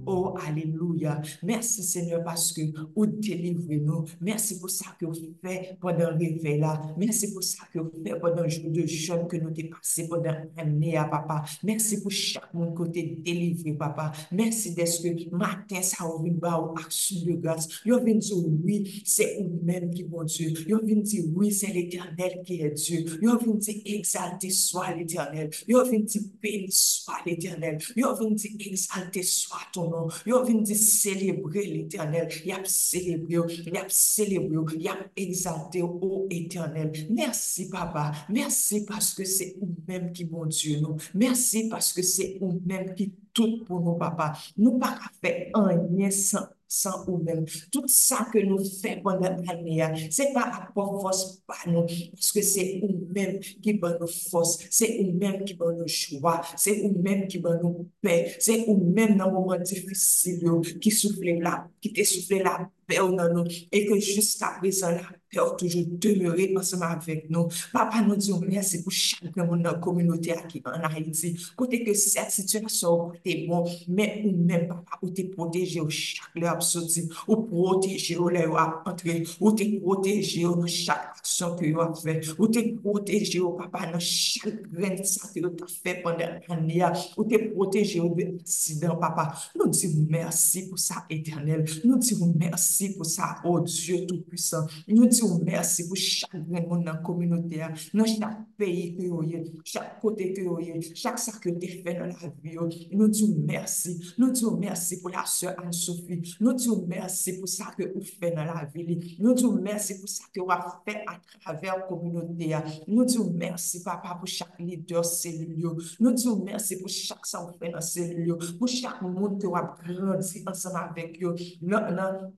Oh, 0.05 0.35
alléluia. 0.45 1.21
Merci 1.43 1.83
Seigneur 1.83 2.23
parce 2.23 2.51
que 2.51 2.61
vous 2.95 3.05
délivrez 3.05 3.77
nous. 3.77 4.05
Merci 4.21 4.59
pour 4.59 4.69
ça 4.69 4.85
que 4.99 5.05
vous 5.05 5.13
faites 5.43 5.77
pendant 5.79 6.09
le 6.11 6.17
réveil 6.17 6.59
là. 6.59 6.81
Merci 6.97 7.31
pour 7.31 7.43
ça 7.43 7.63
que 7.71 7.79
vous 7.79 7.91
faites 8.03 8.19
pendant 8.19 8.43
le 8.43 8.49
jour 8.49 8.71
de 8.71 8.85
jeûne 8.85 9.27
que 9.27 9.37
nous 9.37 9.51
dépassons 9.51 10.07
pendant 10.09 10.33
l'année 10.57 10.97
à 10.97 11.05
papa. 11.05 11.43
Merci 11.63 12.01
pour 12.01 12.11
chaque 12.11 12.53
monde 12.53 12.73
côté 12.73 13.19
délivré 13.23 13.73
papa. 13.73 14.11
Merci 14.31 14.73
d'être 14.73 15.01
que 15.01 15.35
matin 15.35 15.81
ça 15.81 16.05
vous 16.05 16.23
vient 16.23 16.33
bas 16.33 16.73
action 16.83 17.17
de 17.25 17.33
grâce. 17.33 17.67
Vous 17.85 17.99
venez 17.99 18.15
dire 18.15 18.37
oui, 18.63 19.01
c'est 19.05 19.37
vous-même 19.39 19.91
qui 19.91 20.03
bon 20.03 20.23
Dieu. 20.23 20.53
Vous 20.67 20.79
venez 20.79 21.01
dire 21.01 21.23
oui, 21.35 21.51
c'est 21.51 21.71
l'éternel 21.71 22.41
qui 22.43 22.61
est 22.61 22.71
Dieu. 22.71 23.05
Vous 23.21 23.37
venez 23.37 23.57
dire 23.57 23.81
exalté 23.85 24.49
soit 24.49 24.95
l'éternel. 24.95 25.49
Vous 25.67 25.77
venez 25.85 25.99
dire 25.99 26.21
béni 26.41 26.67
soit 26.71 27.21
l'éternel. 27.25 27.77
Vous 27.95 28.15
venez 28.15 28.35
dire 28.35 28.51
exalté 28.59 29.21
soit 29.23 29.68
ton 29.71 29.89
nom. 29.89 30.07
Yo 30.25 30.43
vin 30.45 30.61
di 30.61 30.75
celebre 30.75 31.59
l'éternel. 31.59 32.29
Yap 32.45 32.67
celebre 32.67 33.31
yo. 33.31 33.45
Yap 33.73 33.89
celebre 33.89 34.53
yo. 34.53 34.65
Yap 34.77 35.09
exalte 35.15 35.79
yo. 35.79 35.87
O 36.01 36.27
éternel. 36.29 36.91
Merci 37.09 37.69
papa. 37.69 38.11
Merci 38.29 38.85
parce 38.85 39.13
que 39.13 39.25
c'est 39.25 39.55
ou 39.61 39.69
même 39.87 40.11
qui 40.11 40.25
bon 40.25 40.45
Dieu 40.45 40.79
nous. 40.79 40.97
Merci 41.13 41.69
parce 41.69 41.93
que 41.93 42.01
c'est 42.01 42.37
ou 42.41 42.61
même 42.65 42.93
qui 42.95 43.13
tout 43.33 43.63
pour 43.65 43.81
nous 43.81 43.95
papa. 43.95 44.33
Nous 44.57 44.77
pas 44.77 44.99
fait 45.21 45.51
un 45.53 45.67
rien 45.67 46.11
sans 46.11 46.47
san 46.69 47.03
ou 47.07 47.17
men. 47.17 47.43
Tout 47.73 47.89
sa 47.91 48.23
ke 48.29 48.43
nou 48.45 48.61
fe 48.61 48.95
bondan 49.03 49.41
ane 49.49 49.75
ya, 49.79 49.89
se 50.13 50.29
pa 50.35 50.45
apon 50.61 50.99
fos 51.01 51.23
pa 51.49 51.57
nou, 51.67 51.89
paske 52.15 52.43
se 52.45 52.65
ou 52.85 53.09
men 53.15 53.39
ki 53.41 53.75
ban 53.81 53.97
nou 53.99 54.09
fos, 54.29 54.55
se 54.69 54.93
ou 55.01 55.17
men 55.19 55.41
ki 55.43 55.57
ban 55.59 55.75
nou 55.79 55.89
chwa, 55.89 56.37
se 56.55 56.77
ou 56.85 56.93
men 57.01 57.25
ki 57.29 57.41
ban 57.43 57.57
nou 57.63 57.87
pe, 58.05 58.21
se 58.37 58.61
ou 58.67 58.77
men 58.79 59.17
nan 59.17 59.33
mouman 59.33 59.65
difisil 59.65 60.45
yo, 60.45 60.59
ki 60.79 60.93
soufle 60.93 61.39
la, 61.43 61.63
ki 61.81 61.95
te 61.97 62.05
soufle 62.07 62.43
la 62.45 62.59
pe 62.89 62.99
ou 63.03 63.13
nan 63.15 63.33
nou, 63.37 63.45
e 63.45 63.85
ke 63.87 63.99
jist 64.01 64.41
apresan 64.45 64.97
la 64.97 65.15
pe 65.29 65.39
ou 65.43 65.55
toujou 65.59 65.85
demure 66.01 66.47
anseman 66.57 66.97
avek 66.97 67.27
nou. 67.29 67.53
Papa 67.73 68.01
nou 68.01 68.17
diyo 68.19 68.39
mersi 68.41 68.81
pou 68.83 68.93
chanke 68.93 69.43
moun 69.45 69.61
nan 69.65 69.77
kominote 69.83 70.33
a 70.33 70.41
ki 70.49 70.63
an 70.69 70.87
Haiti, 70.89 71.35
kote 71.59 71.83
ke 71.85 71.93
set 71.97 72.33
situasyon 72.33 72.89
ou 72.89 73.19
te 73.23 73.35
bon, 73.49 73.69
men 73.87 74.25
ou 74.25 74.33
men 74.49 74.65
papa 74.69 74.99
ou 75.03 75.13
te 75.13 75.27
proteje 75.29 75.83
ou 75.83 75.93
chak 75.93 76.33
le 76.39 76.49
apsoti, 76.49 77.05
ou 77.27 77.45
proteje 77.49 78.17
ou 78.17 78.33
le 78.33 78.47
ou 78.49 78.57
ap 78.59 78.87
entre, 78.89 79.19
ou 79.39 79.53
te 79.53 79.67
proteje 79.77 80.45
ou 80.49 80.57
nou 80.57 80.69
chak 80.69 81.19
aksyon 81.19 81.55
ki 81.59 81.73
ou 81.75 81.85
ap 81.85 81.95
fe, 82.01 82.17
ou 82.37 82.49
te 82.49 82.65
proteje 82.81 83.43
ou 83.43 83.53
papa 83.59 83.85
gren 83.99 84.97
sa 85.05 85.29
ki 85.29 85.43
ou 85.45 85.53
ta 85.57 85.69
fe 85.69 85.99
pandan 86.03 86.39
ane 86.49 86.81
ya, 86.81 86.91
ou 87.15 87.27
te 87.29 87.37
proteje 87.51 88.01
ou 88.01 88.15
de 88.17 88.31
sidan 88.49 88.97
papa. 89.01 89.29
Nou 89.57 89.69
diyo 89.73 90.05
mersi 90.09 90.65
pou 90.69 90.79
sa 90.81 91.05
eternel, 91.11 91.65
nou 91.83 91.99
diyo 92.01 92.31
mersi 92.79 92.95
pou 92.95 93.03
sa, 93.03 93.41
oh 93.43 93.59
Diyo 93.59 94.05
Tout-Puissant. 94.07 94.67
Nou 94.87 95.07
diyo 95.09 95.39
mersi 95.43 95.85
pou 95.87 95.95
chak 95.95 96.33
gen 96.33 96.67
moun 96.67 96.83
nan 96.85 97.01
kominote 97.03 97.59
a, 97.61 97.69
nan 97.93 98.07
chak 98.07 98.37
peyi 98.59 98.93
ke 98.95 99.07
yo 99.09 99.21
ye, 99.23 99.41
chak 99.67 99.99
kote 100.01 100.29
ke 100.35 100.43
yo 100.45 100.59
ye, 100.63 100.79
chak 100.95 101.19
sa 101.19 101.35
ke 101.39 101.51
te 101.59 101.67
fe 101.83 101.95
nan 101.97 102.13
la 102.13 102.31
vi 102.41 102.55
yo. 102.55 102.69
Nou 102.93 103.09
diyo 103.11 103.29
mersi. 103.47 103.97
Nou 104.17 104.31
diyo 104.35 104.55
mersi 104.57 104.99
pou 105.01 105.11
la 105.13 105.25
se 105.27 105.49
oh. 105.49 105.55
Anne-Sophie. 105.59 106.35
Nou 106.39 106.55
diyo 106.57 106.79
mersi 106.87 107.35
pou 107.39 107.49
sa 107.49 107.73
ke 107.75 107.89
ou 107.91 108.03
fe 108.05 108.31
nan 108.35 108.49
la 108.51 108.65
vi 108.73 108.85
li. 108.87 108.99
Nou 109.19 109.35
diyo 109.37 109.51
mersi 109.57 109.99
pou 109.99 110.09
sa 110.09 110.29
ke 110.31 110.43
ou 110.43 110.53
a 110.53 110.59
fe 110.85 110.99
a 111.03 111.17
traver 111.39 111.85
kominote 111.89 112.51
a. 112.55 112.63
Nou 112.87 113.07
diyo 113.07 113.27
mersi, 113.29 113.83
papa, 113.83 114.15
pou 114.19 114.29
chak 114.29 114.59
lider 114.63 115.03
selil 115.07 115.55
yo. 115.59 115.75
Oh. 115.75 115.93
Nou 115.99 116.15
diyo 116.15 116.37
mersi 116.43 116.79
pou 116.79 116.91
chak 116.91 117.27
sa 117.27 117.43
ou 117.43 117.55
fe 117.59 117.71
nan 117.73 117.83
selil 117.85 118.33
yo. 118.33 118.39
Oh. 118.39 118.53
Pou 118.59 118.71
chak 118.71 119.01
moun 119.05 119.39
te 119.41 119.49
wap 119.51 119.79
grandsi 119.85 120.45
ansan 120.47 120.77
avek 120.79 121.19
yo. 121.21 121.35
Nan, 121.61 121.91
nan, 121.95 122.29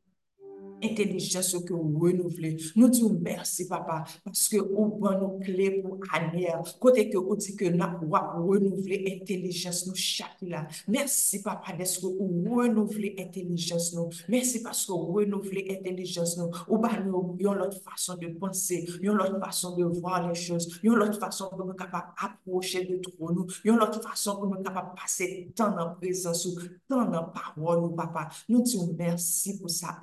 entelijens 0.81 1.51
yo 1.53 1.61
ke 1.65 1.73
ou 1.75 2.01
renouvle. 2.01 2.53
Nou 2.75 2.89
di 2.91 3.03
ou 3.05 3.15
mersi 3.21 3.67
papa, 3.69 4.01
paske 4.25 4.59
ou 4.61 4.87
ban 5.01 5.19
nou 5.21 5.39
kle 5.43 5.69
pou 5.81 5.99
anye, 6.17 6.55
kote 6.81 7.07
ke 7.11 7.19
ou 7.19 7.37
di 7.39 7.55
ke 7.59 7.71
nan 7.73 7.97
wap 8.11 8.33
renouvle 8.39 8.99
entelijens 9.11 9.83
nou 9.87 9.97
chak 9.97 10.41
la. 10.51 10.65
Mersi 10.91 11.41
papa 11.45 11.75
deske 11.77 12.09
ou 12.09 12.57
renouvle 12.57 13.13
entelijens 13.21 13.91
nou. 13.95 14.11
Mersi 14.31 14.63
paske 14.65 14.93
ou 14.95 15.19
renouvle 15.19 15.65
entelijens 15.75 16.37
nou. 16.39 16.51
Ou 16.67 16.81
ban 16.81 16.99
nou 17.07 17.37
yon 17.41 17.59
lot 17.61 17.75
fason 17.85 18.19
de 18.21 18.31
pense, 18.41 18.81
yon 19.03 19.19
lot 19.19 19.37
fason 19.41 19.77
de 19.77 19.87
vwa 19.99 20.21
le 20.27 20.35
chos, 20.37 20.67
yon 20.85 20.99
lot 20.99 21.17
fason 21.21 21.51
pou 21.53 21.67
nou 21.67 21.77
kapap 21.77 22.13
aproche 22.25 22.83
de 22.87 22.99
tro 23.05 23.31
nou, 23.33 23.47
yon 23.67 23.79
lot 23.81 23.95
fason 24.03 24.39
pou 24.39 24.49
nou 24.51 24.63
kapap 24.65 24.93
pase 24.97 25.27
tan 25.57 25.75
nan 25.77 25.95
prezansou, 26.01 26.59
tan 26.89 27.11
nan 27.11 27.29
parol 27.35 27.85
nou 27.85 27.95
papa. 27.97 28.27
Nou 28.49 28.65
di 28.65 28.77
ou 28.79 28.95
mersi 28.97 29.57
pou 29.59 29.71
sa 29.71 29.97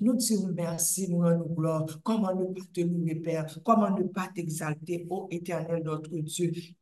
eternel. 0.00 0.06
Nou 0.06 0.16
di 0.16 0.36
ou 0.36 0.52
mersi 0.56 1.06
nou 1.12 1.26
an 1.28 1.38
nou 1.42 1.54
glor, 1.54 1.98
koman 2.02 2.38
nou 2.40 2.54
pa 2.56 2.64
te 2.72 2.86
nou 2.88 3.02
me 3.04 3.18
per, 3.20 3.44
koman 3.62 3.98
nou 3.98 4.08
pa 4.16 4.30
te 4.32 4.40
exalte, 4.40 5.02
o 5.12 5.26
eternel 5.36 5.84
notre 5.84 6.22
Dieu? 6.24 6.79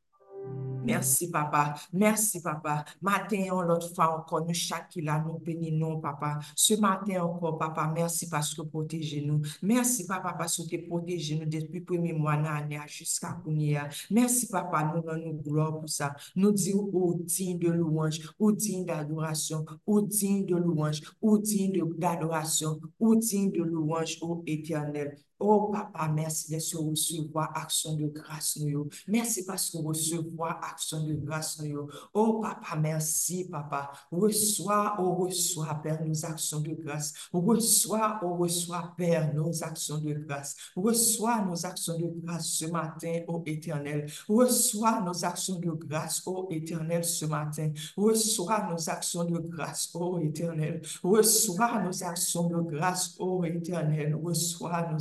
Mersi 0.84 1.30
papa, 1.30 1.74
mersi 1.92 2.40
papa, 2.42 2.84
maten 3.02 3.44
yon 3.48 3.66
lot 3.68 3.84
fwa 3.94 4.06
ankon 4.14 4.46
nou 4.46 4.56
chakila 4.56 5.18
nou 5.24 5.40
peni 5.44 5.72
nou 5.74 5.98
papa. 6.02 6.36
Se 6.54 6.78
maten 6.80 7.18
ankon 7.20 7.58
papa, 7.60 7.86
mersi 7.92 8.28
paske 8.30 8.64
poteje 8.72 9.20
nou. 9.26 9.42
Mersi 9.66 10.06
papa 10.08 10.34
paske 10.38 10.68
te 10.70 10.80
poteje 10.86 11.38
nou 11.40 11.50
depi 11.50 11.82
premi 11.88 12.14
mwana 12.16 12.58
ane 12.60 12.78
a 12.78 12.86
jiska 12.86 13.34
kounye 13.42 13.72
ya. 13.74 13.86
Mersi 14.14 14.48
papa 14.52 14.84
nou 14.88 15.02
nan 15.06 15.22
nou 15.24 15.42
glor 15.44 15.78
pou 15.80 15.90
sa. 15.92 16.12
Nou 16.36 16.54
di 16.54 16.74
ou 16.76 17.14
din 17.24 17.58
de 17.58 17.72
louange, 17.74 18.22
ou 18.38 18.52
din 18.52 18.84
de 18.86 18.94
adorasyon, 18.94 19.64
ou 19.86 20.02
din 20.06 20.44
de 20.46 20.54
louange, 20.54 21.02
ou 21.20 21.38
din 21.38 21.72
de 21.74 22.06
adorasyon, 22.06 22.78
ou 22.98 23.16
din 23.18 23.50
de 23.50 23.64
louange 23.64 24.18
ou 24.22 24.42
eternel. 24.46 25.16
Oh 25.40 25.70
papa, 25.70 26.08
mersi 26.08 26.50
de 26.50 26.60
se 26.60 26.76
recevo 26.76 27.38
a 27.38 27.44
aksyon 27.62 27.96
de 27.96 28.08
grase 28.10 28.58
nou 28.58 28.70
yo. 28.70 28.80
Mersi 29.06 29.44
paske 29.46 29.78
recevo 29.84 30.42
a 30.44 30.56
aksyon 30.72 31.04
de 31.06 31.14
grase 31.14 31.62
nou 31.62 31.68
yo. 31.70 31.84
Oh 32.12 32.40
papa, 32.42 32.74
mersi 32.74 33.44
papa. 33.46 33.84
Resoa 34.10 34.96
ou 34.98 35.28
resoa 35.28 35.76
per 35.84 36.00
nou 36.02 36.16
aksyon 36.26 36.64
de 36.66 36.74
grase. 36.74 37.14
Resoa 37.30 38.18
ou 38.26 38.42
resoa 38.42 38.82
per 38.98 39.28
nou 39.30 39.52
aksyon 39.52 40.02
de 40.02 40.16
grase. 40.24 40.58
Resoa 40.74 41.36
nou 41.44 41.54
aksyon 41.54 42.02
de 42.02 42.10
grase 42.18 42.56
se 42.56 42.70
maten 42.74 43.30
ou 43.30 43.44
eternel. 43.46 44.08
Resoa 44.26 44.96
nou 45.04 45.14
aksyon 45.14 45.62
de 45.62 45.76
grase 45.86 46.26
ou 46.26 46.48
eternel 46.50 47.06
se 47.06 47.30
maten. 47.30 47.70
Resoa 47.94 48.64
nou 48.66 48.82
aksyon 48.96 49.30
de 49.30 49.44
grase 49.54 49.94
ou 49.94 50.18
eternel. 50.18 50.82
Resoa 51.06 51.70
nou 51.84 51.94
aksyon 52.10 52.50
de 52.50 52.66
grase 52.74 53.14
ou 53.22 53.46
eternel. 53.46 54.18
Resoa 54.26 54.82
nou 54.90 54.98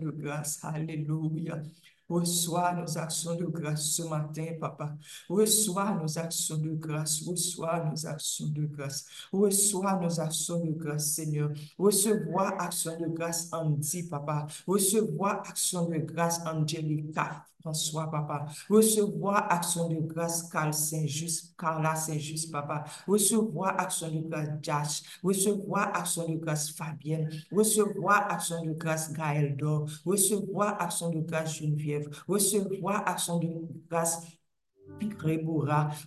de 0.00 0.10
grase. 0.10 0.58
Alléluia. 0.62 1.62
Reçois 2.08 2.74
nos 2.74 2.98
actions 2.98 3.36
de 3.36 3.46
grâce 3.46 3.94
ce 3.94 4.02
matin, 4.02 4.46
papa. 4.60 4.94
Reçois 5.30 5.94
nos 5.94 6.18
actions 6.18 6.58
de 6.58 6.70
grâce. 6.70 7.22
Reçois 7.26 7.84
nos 7.84 8.06
actions 8.06 8.48
de 8.48 8.66
grâce. 8.66 9.06
Reçois 9.32 9.98
nos 9.98 10.20
actions 10.20 10.60
de 10.60 10.72
grâce, 10.72 11.14
Seigneur. 11.14 11.50
Recevoir 11.78 12.60
action 12.60 12.98
de 12.98 13.06
grâce 13.06 13.48
Andy, 13.52 14.02
papa. 14.08 14.46
Recevoir 14.66 15.42
action 15.48 15.88
de 15.88 15.98
grâce 15.98 16.40
Angelica. 16.46 17.46
François, 17.62 18.10
papa. 18.10 18.46
Recevoir 18.68 19.46
action 19.50 19.88
de 19.88 20.00
grâce 20.00 20.42
Carl 20.48 20.74
Saint-Just, 20.74 21.54
Carla 21.56 21.94
Saint-Just, 21.94 22.50
papa. 22.50 22.84
Recevoir 23.06 23.80
action 23.80 24.10
de 24.10 24.20
grâce 24.28 24.48
Josh. 24.60 25.02
Recevoir 25.22 25.96
action 25.96 26.28
de 26.28 26.36
grâce 26.36 26.70
Fabienne. 26.70 27.30
Recevoir 27.52 28.30
action 28.30 28.64
de 28.64 28.72
grâce 28.72 29.12
Gaël 29.12 29.56
Dor. 29.56 29.86
Recevoir 30.04 30.80
action 30.80 31.10
de 31.10 31.20
grâce 31.20 31.56
Geneviève. 31.56 32.08
Recevoir 32.26 33.02
action 33.06 33.38
de 33.38 33.48
grâce 33.88 34.18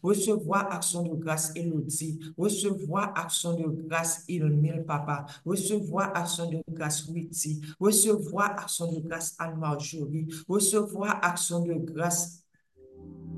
recevoir 0.03 0.71
action 0.71 1.03
de 1.03 1.15
grâce 1.15 1.51
Elodie, 1.55 2.19
recevoir 2.37 3.13
action 3.15 3.53
de 3.53 3.67
grâce 3.87 4.23
Ilmil 4.27 4.83
Papa, 4.85 5.25
recevoir 5.45 6.15
action 6.15 6.49
de 6.49 6.61
grâce 6.69 7.07
Witty, 7.07 7.61
recevoir 7.79 8.51
action 8.51 8.91
de 8.91 8.99
grâce 8.99 9.35
Anne-Marjorie, 9.39 10.27
recevoir 10.47 11.19
action 11.23 11.61
de 11.65 11.73
grâce 11.73 12.43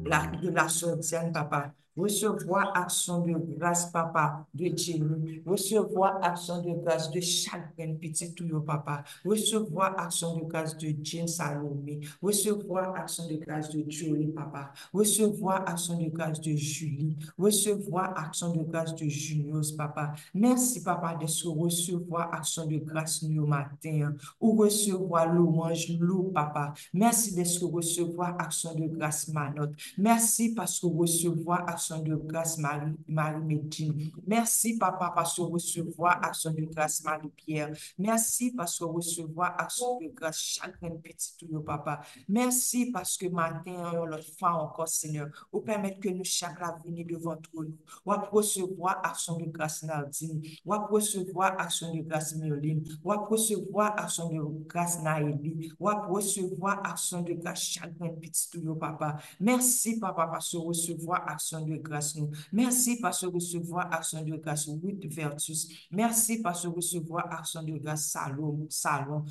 la, 0.05 0.27
de 0.27 0.49
la 0.49 0.67
Sortienne 0.67 1.31
Papa, 1.31 1.73
recevoir 1.97 2.71
action 2.77 3.25
de 3.25 3.33
grâce, 3.57 3.91
papa, 3.91 4.45
de 4.53 4.65
Jenny, 4.77 5.41
recevoir 5.45 6.19
action 6.23 6.61
de 6.61 6.71
grâce 6.81 7.11
de 7.11 7.19
chaque 7.19 7.75
petit 7.75 8.33
tout, 8.33 8.61
papa, 8.61 9.03
recevoir 9.25 9.99
action 9.99 10.37
de 10.37 10.43
grâce 10.43 10.77
de 10.77 10.93
Jean 11.03 11.27
Salomé, 11.27 11.99
recevoir 12.21 12.95
action 12.95 13.27
de 13.27 13.35
grâce 13.35 13.69
de 13.69 13.83
Jolie, 13.89 14.27
papa, 14.27 14.71
recevoir 14.93 15.67
action 15.67 15.97
de 15.97 16.09
grâce 16.09 16.39
de 16.41 16.55
Julie, 16.55 17.17
recevoir 17.37 18.17
action 18.17 18.53
de 18.53 18.63
grâce 18.63 18.95
de 18.95 19.07
Junius, 19.07 19.71
papa. 19.71 20.13
Merci, 20.33 20.83
papa, 20.83 21.15
de 21.15 21.27
se 21.27 21.47
recevoir 21.47 22.33
action 22.33 22.65
de 22.65 22.77
grâce 22.77 23.23
nous 23.23 23.47
matin, 23.47 24.13
ou 24.39 24.55
recevoir 24.55 25.33
louange 25.33 25.97
loup, 25.99 26.31
papa. 26.33 26.73
Merci 26.93 27.35
de 27.35 27.43
se 27.43 27.65
recevoir 27.65 28.35
action 28.39 28.73
de 28.75 28.87
grâce 28.87 29.27
Manotte. 29.29 29.73
Merci 29.97 30.53
parce 30.53 30.79
que 30.79 30.87
recevoir 30.87 31.67
action 31.67 31.86
de 31.95 32.15
grâce 32.15 32.57
Marie-Médine. 32.57 34.11
Merci, 34.25 34.77
papa, 34.77 35.11
parce 35.15 35.35
que 35.35 35.41
recevoir 35.41 36.23
action 36.23 36.51
de 36.51 36.65
grâce 36.65 37.03
Marie-Pierre. 37.03 37.71
Merci 37.97 38.51
parce 38.51 38.77
que 38.77 38.83
recevoir 38.83 39.55
action 39.59 39.99
de 39.99 40.07
grâce 40.07 40.37
chacun 40.37 40.89
petit 41.01 41.37
tout, 41.37 41.61
papa. 41.61 42.01
Merci 42.27 42.91
parce 42.91 43.17
que 43.17 43.27
matin, 43.27 43.93
l'autre 44.05 44.25
fois 44.37 44.51
encore, 44.51 44.87
Seigneur, 44.87 45.29
vous 45.51 45.61
permettre 45.61 45.99
que 45.99 46.09
nous 46.09 46.23
chaque 46.23 46.59
la 46.59 46.77
devant 47.03 47.37
nous. 47.53 47.73
Ou 48.05 48.11
recevoir 48.31 49.01
action 49.03 49.37
de 49.37 49.45
grâce 49.45 49.83
Nardine. 49.83 50.41
Ou 50.65 50.73
recevoir 50.89 51.59
action 51.59 51.93
de 51.93 52.01
grâce 52.01 52.35
Myoline. 52.35 52.83
Ou 53.03 53.11
recevoir 53.29 53.99
action 53.99 54.29
de 54.29 54.65
grâce 54.67 55.01
Naëli. 55.01 55.71
Ou 55.79 55.87
recevoir 56.09 56.81
action 56.85 57.21
de 57.21 57.33
grâce 57.33 57.61
chacun 57.61 58.09
petit 58.21 58.49
tout, 58.51 58.75
papa. 58.75 59.17
Merci, 59.39 59.99
papa, 59.99 60.27
parce 60.27 60.51
que 60.51 60.57
recevoir 60.57 61.27
action 61.27 61.65
de 61.65 61.76
grâce 61.77 62.15
nous. 62.15 62.29
Merci 62.51 62.99
parce 62.99 63.21
que 63.21 63.27
recevoir 63.27 63.91
action 63.93 64.23
de 64.23 64.35
grâce 64.35 64.67
8 64.67 65.07
vertus. 65.07 65.67
Merci 65.91 66.41
parce 66.41 66.63
que 66.63 66.67
recevoir 66.67 67.31
action 67.31 67.63
de 67.63 67.77
grâce 67.77 68.07
salon, 68.07 68.67
salon. 68.69 69.25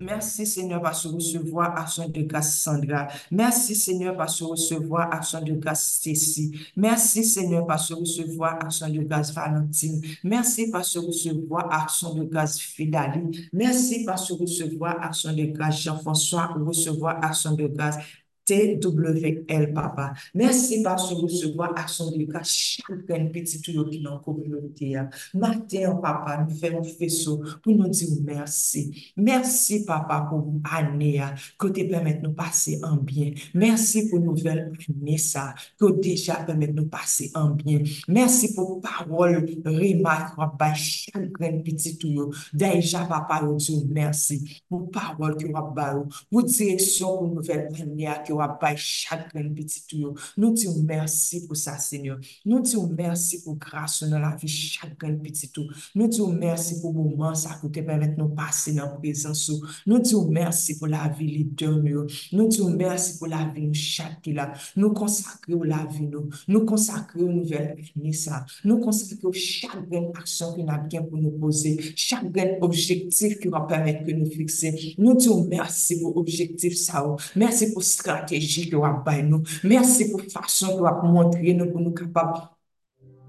Merci 0.00 0.44
Seigneur 0.44 0.82
parce 0.82 1.06
recevoir 1.06 1.78
action 1.78 2.08
de 2.08 2.22
grâce 2.22 2.58
Sandra. 2.58 3.08
Merci 3.30 3.74
Seigneur 3.74 4.16
parce 4.16 4.42
recevoir 4.42 5.12
action 5.12 5.40
de 5.40 5.54
grâce 5.54 5.94
Stacy. 5.94 6.52
Merci 6.76 7.24
Seigneur 7.24 7.66
parce 7.66 7.92
recevoir 7.92 8.62
action 8.62 8.88
de 8.88 9.02
grâce 9.02 9.32
Valentine. 9.32 10.02
Merci 10.24 10.70
parce 10.70 10.96
recevoir 10.96 11.72
action 11.72 12.14
de 12.14 12.24
grâce 12.24 12.58
Fidali. 12.58 13.48
Merci 13.52 14.04
parce 14.04 14.30
recevoir 14.32 15.00
action 15.00 15.32
de 15.32 15.44
grâce 15.44 15.80
Jean-François. 15.80 16.48
Recevoir 16.66 17.24
action 17.24 17.52
de 17.52 17.66
grâce 17.68 17.96
TWL 18.44 19.72
papa. 19.72 20.12
Mersi 20.34 20.82
pa 20.84 20.98
sou 21.00 21.22
mousevwa 21.22 21.70
aksyon 21.80 22.10
de 22.12 22.18
luka 22.20 22.42
chakren 22.44 23.30
petitou 23.32 23.72
yo 23.72 23.84
ki 23.88 24.02
nan 24.04 24.18
komunite 24.24 24.90
ya. 24.92 25.06
Maten 25.40 25.86
yo 25.86 25.94
papa, 26.02 26.36
nou 26.42 26.52
fè 26.58 26.74
yon 26.74 26.84
feso 26.84 27.38
pou 27.64 27.72
nou 27.72 27.88
di 27.88 28.04
ou 28.10 28.20
mersi. 28.26 28.84
Mersi 29.16 29.80
papa 29.88 30.20
pou 30.28 30.58
ane 30.76 31.14
ya, 31.14 31.30
kote 31.60 31.86
pèmèt 31.88 32.20
nou 32.24 32.36
pase 32.36 32.76
an 32.84 33.00
bien. 33.06 33.32
Mersi 33.56 34.04
pou 34.10 34.20
nouvel 34.20 34.66
ane 34.68 35.16
sa, 35.22 35.46
kote 35.80 36.04
deja 36.04 36.42
pèmèt 36.44 36.74
nou 36.76 36.90
pase 36.92 37.30
an 37.40 37.56
bien. 37.60 37.88
Mersi 38.12 38.52
pou 38.52 38.76
parol 38.84 39.40
remak 39.64 40.36
wabay 40.36 40.76
chakren 40.76 41.62
petitou 41.64 42.12
yo. 42.12 42.28
Deja 42.52 43.06
papa 43.08 43.40
yo 43.46 43.56
di 43.56 43.72
ou 43.72 43.88
mersi. 43.88 44.42
Pou 44.68 44.92
parol 44.92 45.38
ki 45.40 45.48
wabay 45.54 45.96
yo, 45.96 46.06
pou 46.28 46.44
direksyon 46.44 47.18
pou 47.22 47.32
nouvel 47.38 47.70
ane 47.72 48.04
ya 48.04 48.20
ki 48.20 48.33
ki 48.34 48.40
wap 48.40 48.58
bay 48.60 48.76
chak 48.76 49.30
gren 49.32 49.52
pitit 49.54 49.92
yo. 49.94 50.14
Nou 50.36 50.54
ti 50.54 50.66
ou 50.68 50.82
mersi 50.82 51.44
pou 51.46 51.56
sa, 51.58 51.76
Senyor. 51.78 52.18
Nou 52.44 52.62
ti 52.66 52.76
ou 52.78 52.90
mersi 52.90 53.40
pou 53.44 53.56
grasou 53.60 54.08
nan 54.10 54.24
la 54.24 54.34
vi 54.40 54.50
chak 54.50 54.96
gren 54.98 55.16
pitit 55.22 55.54
yo. 55.56 55.66
Nou 55.94 56.10
ti 56.10 56.20
ou 56.24 56.32
mersi 56.34 56.80
pou 56.82 56.92
mouman 56.94 57.36
sa 57.38 57.58
koute 57.60 57.84
permette 57.86 58.18
nou 58.18 58.34
pase 58.34 58.74
nan 58.74 58.96
prezansou. 58.98 59.62
Nou 59.86 60.02
ti 60.04 60.16
ou 60.18 60.30
mersi 60.34 60.78
pou 60.80 60.90
la 60.90 61.06
vi 61.14 61.28
li 61.30 61.44
dèm 61.44 61.86
yo. 61.90 62.06
Nou 62.34 62.50
ti 62.50 62.62
ou 62.64 62.72
mersi 62.74 63.18
pou 63.20 63.30
la 63.30 63.44
vi 63.52 63.68
nou 63.68 63.78
chak 63.78 64.20
ki 64.24 64.34
la. 64.36 64.50
Nou 64.78 64.94
konsakre 64.96 65.54
ou 65.54 65.68
la 65.68 65.84
vi 65.86 66.08
nou. 66.08 66.30
Nou 66.50 66.64
konsakre 66.68 67.22
ou 67.22 67.30
nouvel 67.30 67.74
ni 68.00 68.14
sa. 68.16 68.42
Nou 68.66 68.80
konsakre 68.82 69.30
ou 69.30 69.34
chak 69.34 69.78
gren 69.90 70.10
aksyon 70.18 70.56
ki 70.58 70.66
nan 70.66 70.88
gen 70.90 71.06
pou 71.10 71.20
nou 71.20 71.34
pose. 71.42 71.76
Chak 71.94 72.26
gren 72.34 72.58
objektif 72.64 73.38
ki 73.42 73.52
wap 73.54 73.68
permette 73.70 74.04
ke 74.08 74.16
nou 74.16 74.30
fikse. 74.30 74.74
Nou 74.98 75.18
ti 75.20 75.30
ou 75.30 75.46
mersi 75.48 76.00
pou 76.02 76.18
objektif 76.20 76.76
sa 76.80 77.04
ou. 77.06 77.18
Mersi 77.38 77.70
pou 77.72 77.84
strat 77.84 78.23
strateji 78.24 78.70
ki 78.70 78.76
wap 78.76 79.04
bay 79.04 79.22
nou. 79.22 79.44
Mersi 79.64 80.08
pou 80.10 80.22
fason 80.32 80.74
ki 80.74 80.84
wap 80.84 81.02
montre 81.04 81.54
nou 81.54 81.70
pou 81.70 81.82
nou 81.82 81.94
kapap 81.96 82.56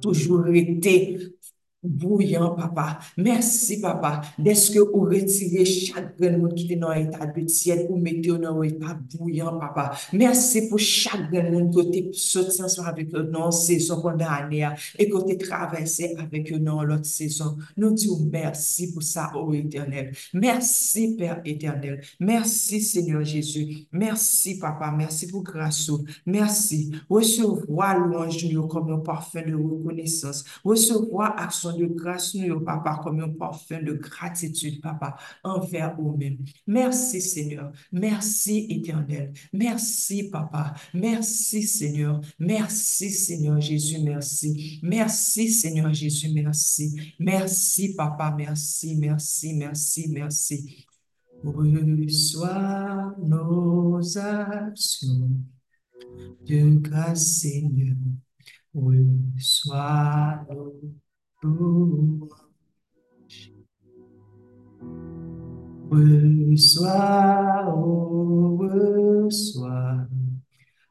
toujou 0.04 0.44
rete 0.46 0.96
bouillant, 1.86 2.56
papa. 2.56 3.00
Merci, 3.18 3.82
papa, 3.82 4.22
d'est-ce 4.38 4.72
que 4.72 4.80
vous 4.80 5.02
retirez 5.02 5.66
chaque 5.66 6.20
grain 6.20 6.50
qui 6.50 6.74
est 6.74 6.76
dans 6.76 6.94
l'état 6.94 7.26
de 7.26 7.48
ciel 7.48 7.88
ou 7.90 7.98
mettez 7.98 8.38
dans 8.38 8.60
l'état 8.60 8.98
bouillant, 9.14 9.58
papa. 9.60 9.96
Merci 10.14 10.68
pour 10.70 10.80
chaque 10.80 11.32
grain 11.32 11.70
que 11.72 11.92
tu 11.92 12.14
sorti 12.14 12.62
avec 12.86 13.14
eux 13.16 13.24
dans 13.24 13.46
la 13.46 13.52
saison 13.52 14.02
condamnée 14.02 14.68
et 14.98 15.10
que 15.10 15.28
tu 15.28 15.38
traversé 15.38 16.16
avec 16.18 16.52
eux 16.52 16.60
dans 16.60 16.84
l'autre 16.84 17.06
saison. 17.06 17.58
Nous 17.78 17.94
disons 17.94 18.28
merci 18.32 18.92
pour 18.92 19.04
ça, 19.04 19.32
ô 19.36 19.54
éternel. 19.54 20.12
Merci, 20.34 21.16
Père 21.16 21.42
éternel. 21.46 22.02
Merci, 22.20 22.82
Seigneur 22.82 23.24
Jésus. 23.24 23.88
Merci, 23.92 24.60
papa. 24.60 24.94
Merci 24.96 25.28
pour 25.28 25.44
grâce. 25.44 25.92
Merci. 26.26 26.92
Recevoir 27.10 28.00
louange 28.00 28.46
comme 28.70 28.92
un 28.92 29.00
parfum 29.00 29.42
de 29.42 29.54
reconnaissance. 29.54 30.44
Recevoir 30.64 31.36
action 31.38 31.75
de 31.78 31.86
grâce, 31.86 32.36
nous, 32.36 32.60
papa, 32.62 33.00
comme 33.04 33.20
un 33.20 33.30
parfum 33.30 33.82
de 33.82 33.94
gratitude, 33.94 34.82
papa, 34.82 35.16
envers 35.44 35.98
nous-mêmes. 36.00 36.38
Merci, 36.68 37.22
Seigneur. 37.22 37.72
Merci, 37.92 38.68
éternel. 38.70 39.34
Merci, 39.54 40.30
papa. 40.30 40.74
Merci, 40.94 41.64
Seigneur. 41.64 42.22
Merci, 42.40 43.10
Seigneur 43.10 43.60
Jésus. 43.60 44.00
Merci. 44.00 44.80
Merci, 44.82 45.50
Seigneur 45.50 45.94
Jésus. 45.94 46.32
Merci. 46.34 47.14
Merci, 47.20 47.96
papa. 47.96 48.34
Merci, 48.38 48.96
merci, 48.96 49.54
merci, 49.54 50.08
merci. 50.10 50.86
Reçois 51.44 53.16
nos 53.20 54.18
actions 54.18 55.30
de 56.48 56.80
grâce, 56.80 57.40
Seigneur. 57.40 57.96
Reçois 58.74 60.46
nos 60.50 60.74
Reçois, 66.56 67.68
oh, 67.68 68.58
reçois, 68.58 70.08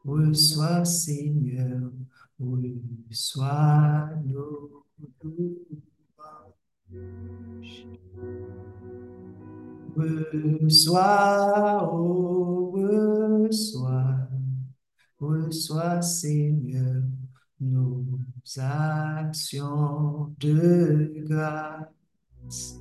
reçois 0.05 0.85
Seigneur, 0.85 1.93
reçois 2.39 4.23
nos 4.25 4.85
Reçois, 9.97 11.83
oh, 11.93 12.73
reçois, 12.77 14.29
reçois 15.21 16.03
Seigneur, 16.03 17.03
nos 17.61 18.34
actions 18.59 20.35
de 20.39 21.25
grâce. 21.27 22.81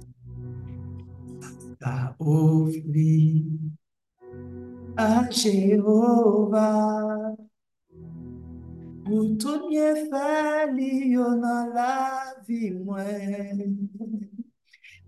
Ta 1.80 2.16
offrir 2.20 3.44
à 4.98 5.30
Jéhovah. 5.30 7.36
Pour 9.06 9.38
tout 9.38 9.70
bien 9.70 9.96
fait, 9.96 10.72
liyo 10.74 11.36
dans 11.36 11.72
la 11.74 12.36
vie, 12.48 12.72
moi. 12.72 13.04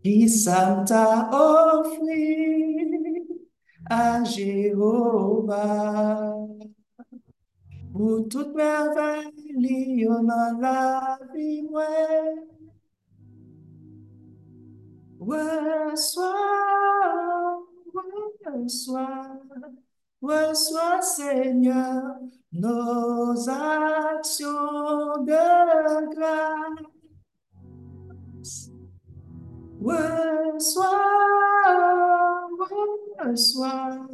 Qui 0.04 0.30
ça 0.30 0.84
t'a 0.86 1.30
offert? 1.32 2.00
À 3.90 4.24
Jéhovah. 4.24 6.36
Pour 7.96 8.28
toute 8.28 8.54
merveille, 8.54 9.32
liyo 9.56 10.20
dans 10.20 10.60
la 10.60 11.18
vie, 11.34 11.62
moi. 11.62 11.86
Reçois, 15.18 16.34
reçois, 18.46 19.40
reçois, 20.22 21.02
Seigneur, 21.02 22.20
nos 22.52 23.50
actions 23.50 25.24
de 25.24 26.14
grâce. 26.14 26.92
Reçois, 29.82 30.90
reçois, 33.20 34.08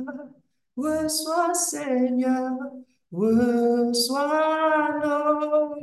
reçois, 0.77 1.53
Seigneur, 1.55 2.51
reçois 3.11 4.99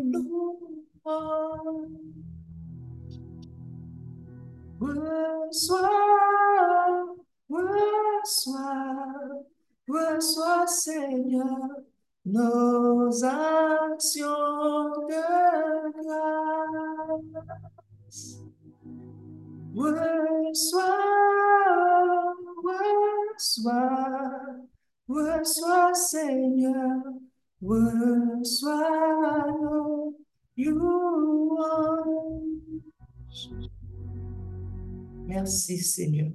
nos 0.02 0.58
louanges. 1.04 1.98
Reçois, 5.50 5.88
reçois, 9.88 10.66
Seigneur, 10.66 11.84
nos 12.24 13.22
actions 13.22 14.92
de 15.06 15.22
grâce. 15.92 17.28
Reçois, 19.74 20.84
reçois, 23.34 24.77
reçois, 25.08 25.94
Seigneur, 25.94 27.02
reçois 27.62 29.46
nos 29.60 30.14
louanges. 30.56 32.08
Merci, 35.26 35.78
Seigneur. 35.78 36.32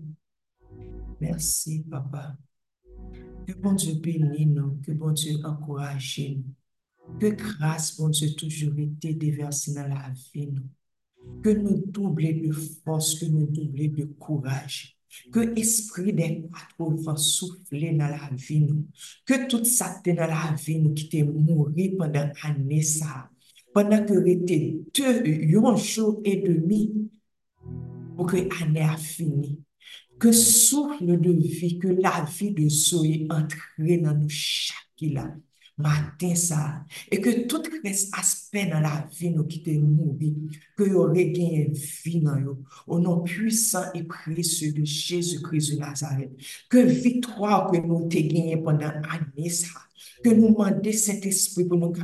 Merci, 1.20 1.84
Papa. 1.90 2.36
Que 3.46 3.54
bon 3.54 3.74
Dieu 3.74 3.96
bénisse 3.96 4.48
nous, 4.48 4.78
que 4.82 4.92
bon 4.92 5.12
Dieu 5.12 5.38
encourage 5.44 6.22
nous. 6.36 7.20
Que 7.20 7.28
grâce, 7.28 7.98
bon 7.98 8.10
Dieu, 8.10 8.34
toujours 8.36 8.78
été 8.78 9.14
déversée 9.14 9.74
dans 9.74 9.88
la 9.88 10.12
vie, 10.34 10.52
nous. 10.52 11.42
Que 11.42 11.50
nous 11.50 11.84
doublions 11.86 12.48
de 12.48 12.54
force, 12.54 13.20
que 13.20 13.26
nous 13.26 13.48
doublions 13.48 13.94
de 13.94 14.06
courage. 14.06 14.93
Ke 15.34 15.46
espri 15.60 16.14
den 16.16 16.48
patroufan 16.54 17.18
soufle 17.20 17.92
nan 17.98 18.14
la 18.16 18.30
vi 18.34 18.60
nou. 18.64 18.84
Ke 19.28 19.44
tout 19.50 19.68
sakte 19.70 20.16
nan 20.18 20.32
la 20.34 20.54
vi 20.58 20.80
nou 20.82 20.96
ki 20.98 21.10
te 21.12 21.24
mouri 21.28 21.92
pandan 22.00 22.34
ane 22.48 22.82
sa. 22.88 23.28
Pandan 23.74 24.08
ke 24.10 24.18
rete 24.20 24.60
te 24.94 25.14
yon 25.50 25.78
chou 25.82 26.22
e 26.26 26.36
demi 26.44 26.82
pou 28.18 28.28
ke 28.30 28.48
ane 28.62 28.84
a 28.86 28.98
fini. 28.98 29.56
Ke 30.22 30.32
soufle 30.38 31.18
de 31.20 31.34
vi, 31.42 31.74
ke 31.82 31.96
la 31.98 32.22
vi 32.30 32.52
de 32.56 32.70
zoe 32.72 33.26
entre 33.34 33.98
nan 34.02 34.22
nou 34.24 34.30
chakila. 34.32 35.28
Matin 35.78 36.36
ça, 36.36 36.86
et 37.12 37.20
que 37.20 37.48
tout 37.48 37.62
reste 37.84 38.14
aspect 38.18 38.68
dans 38.68 38.80
la 38.80 39.08
vie 39.18 39.32
nous 39.32 39.46
qui 39.46 39.64
te 39.64 39.72
mourir, 39.72 40.34
que 40.78 40.84
aurait 40.94 41.32
gagné 41.32 41.72
vie 42.04 42.22
dans 42.22 42.36
nous, 42.36 42.64
au 42.88 43.00
nom 43.00 43.22
puissant 43.22 43.84
et 43.94 44.04
précieux 44.04 44.72
de 44.72 44.86
Jésus-Christ 44.86 45.74
de 45.74 45.80
Nazareth. 45.80 46.32
Que 46.70 46.78
victoire 46.78 47.72
que 47.72 47.78
nous 47.78 48.08
t'ai 48.08 48.28
gagné 48.28 48.58
pendant 48.58 48.92
l'année 48.92 49.50
ça, 49.50 49.80
que 50.24 50.30
nous 50.30 50.50
demandons 50.50 50.92
cet 50.92 51.26
esprit 51.26 51.66
pour 51.66 51.78
nous 51.78 51.92
que 51.92 52.02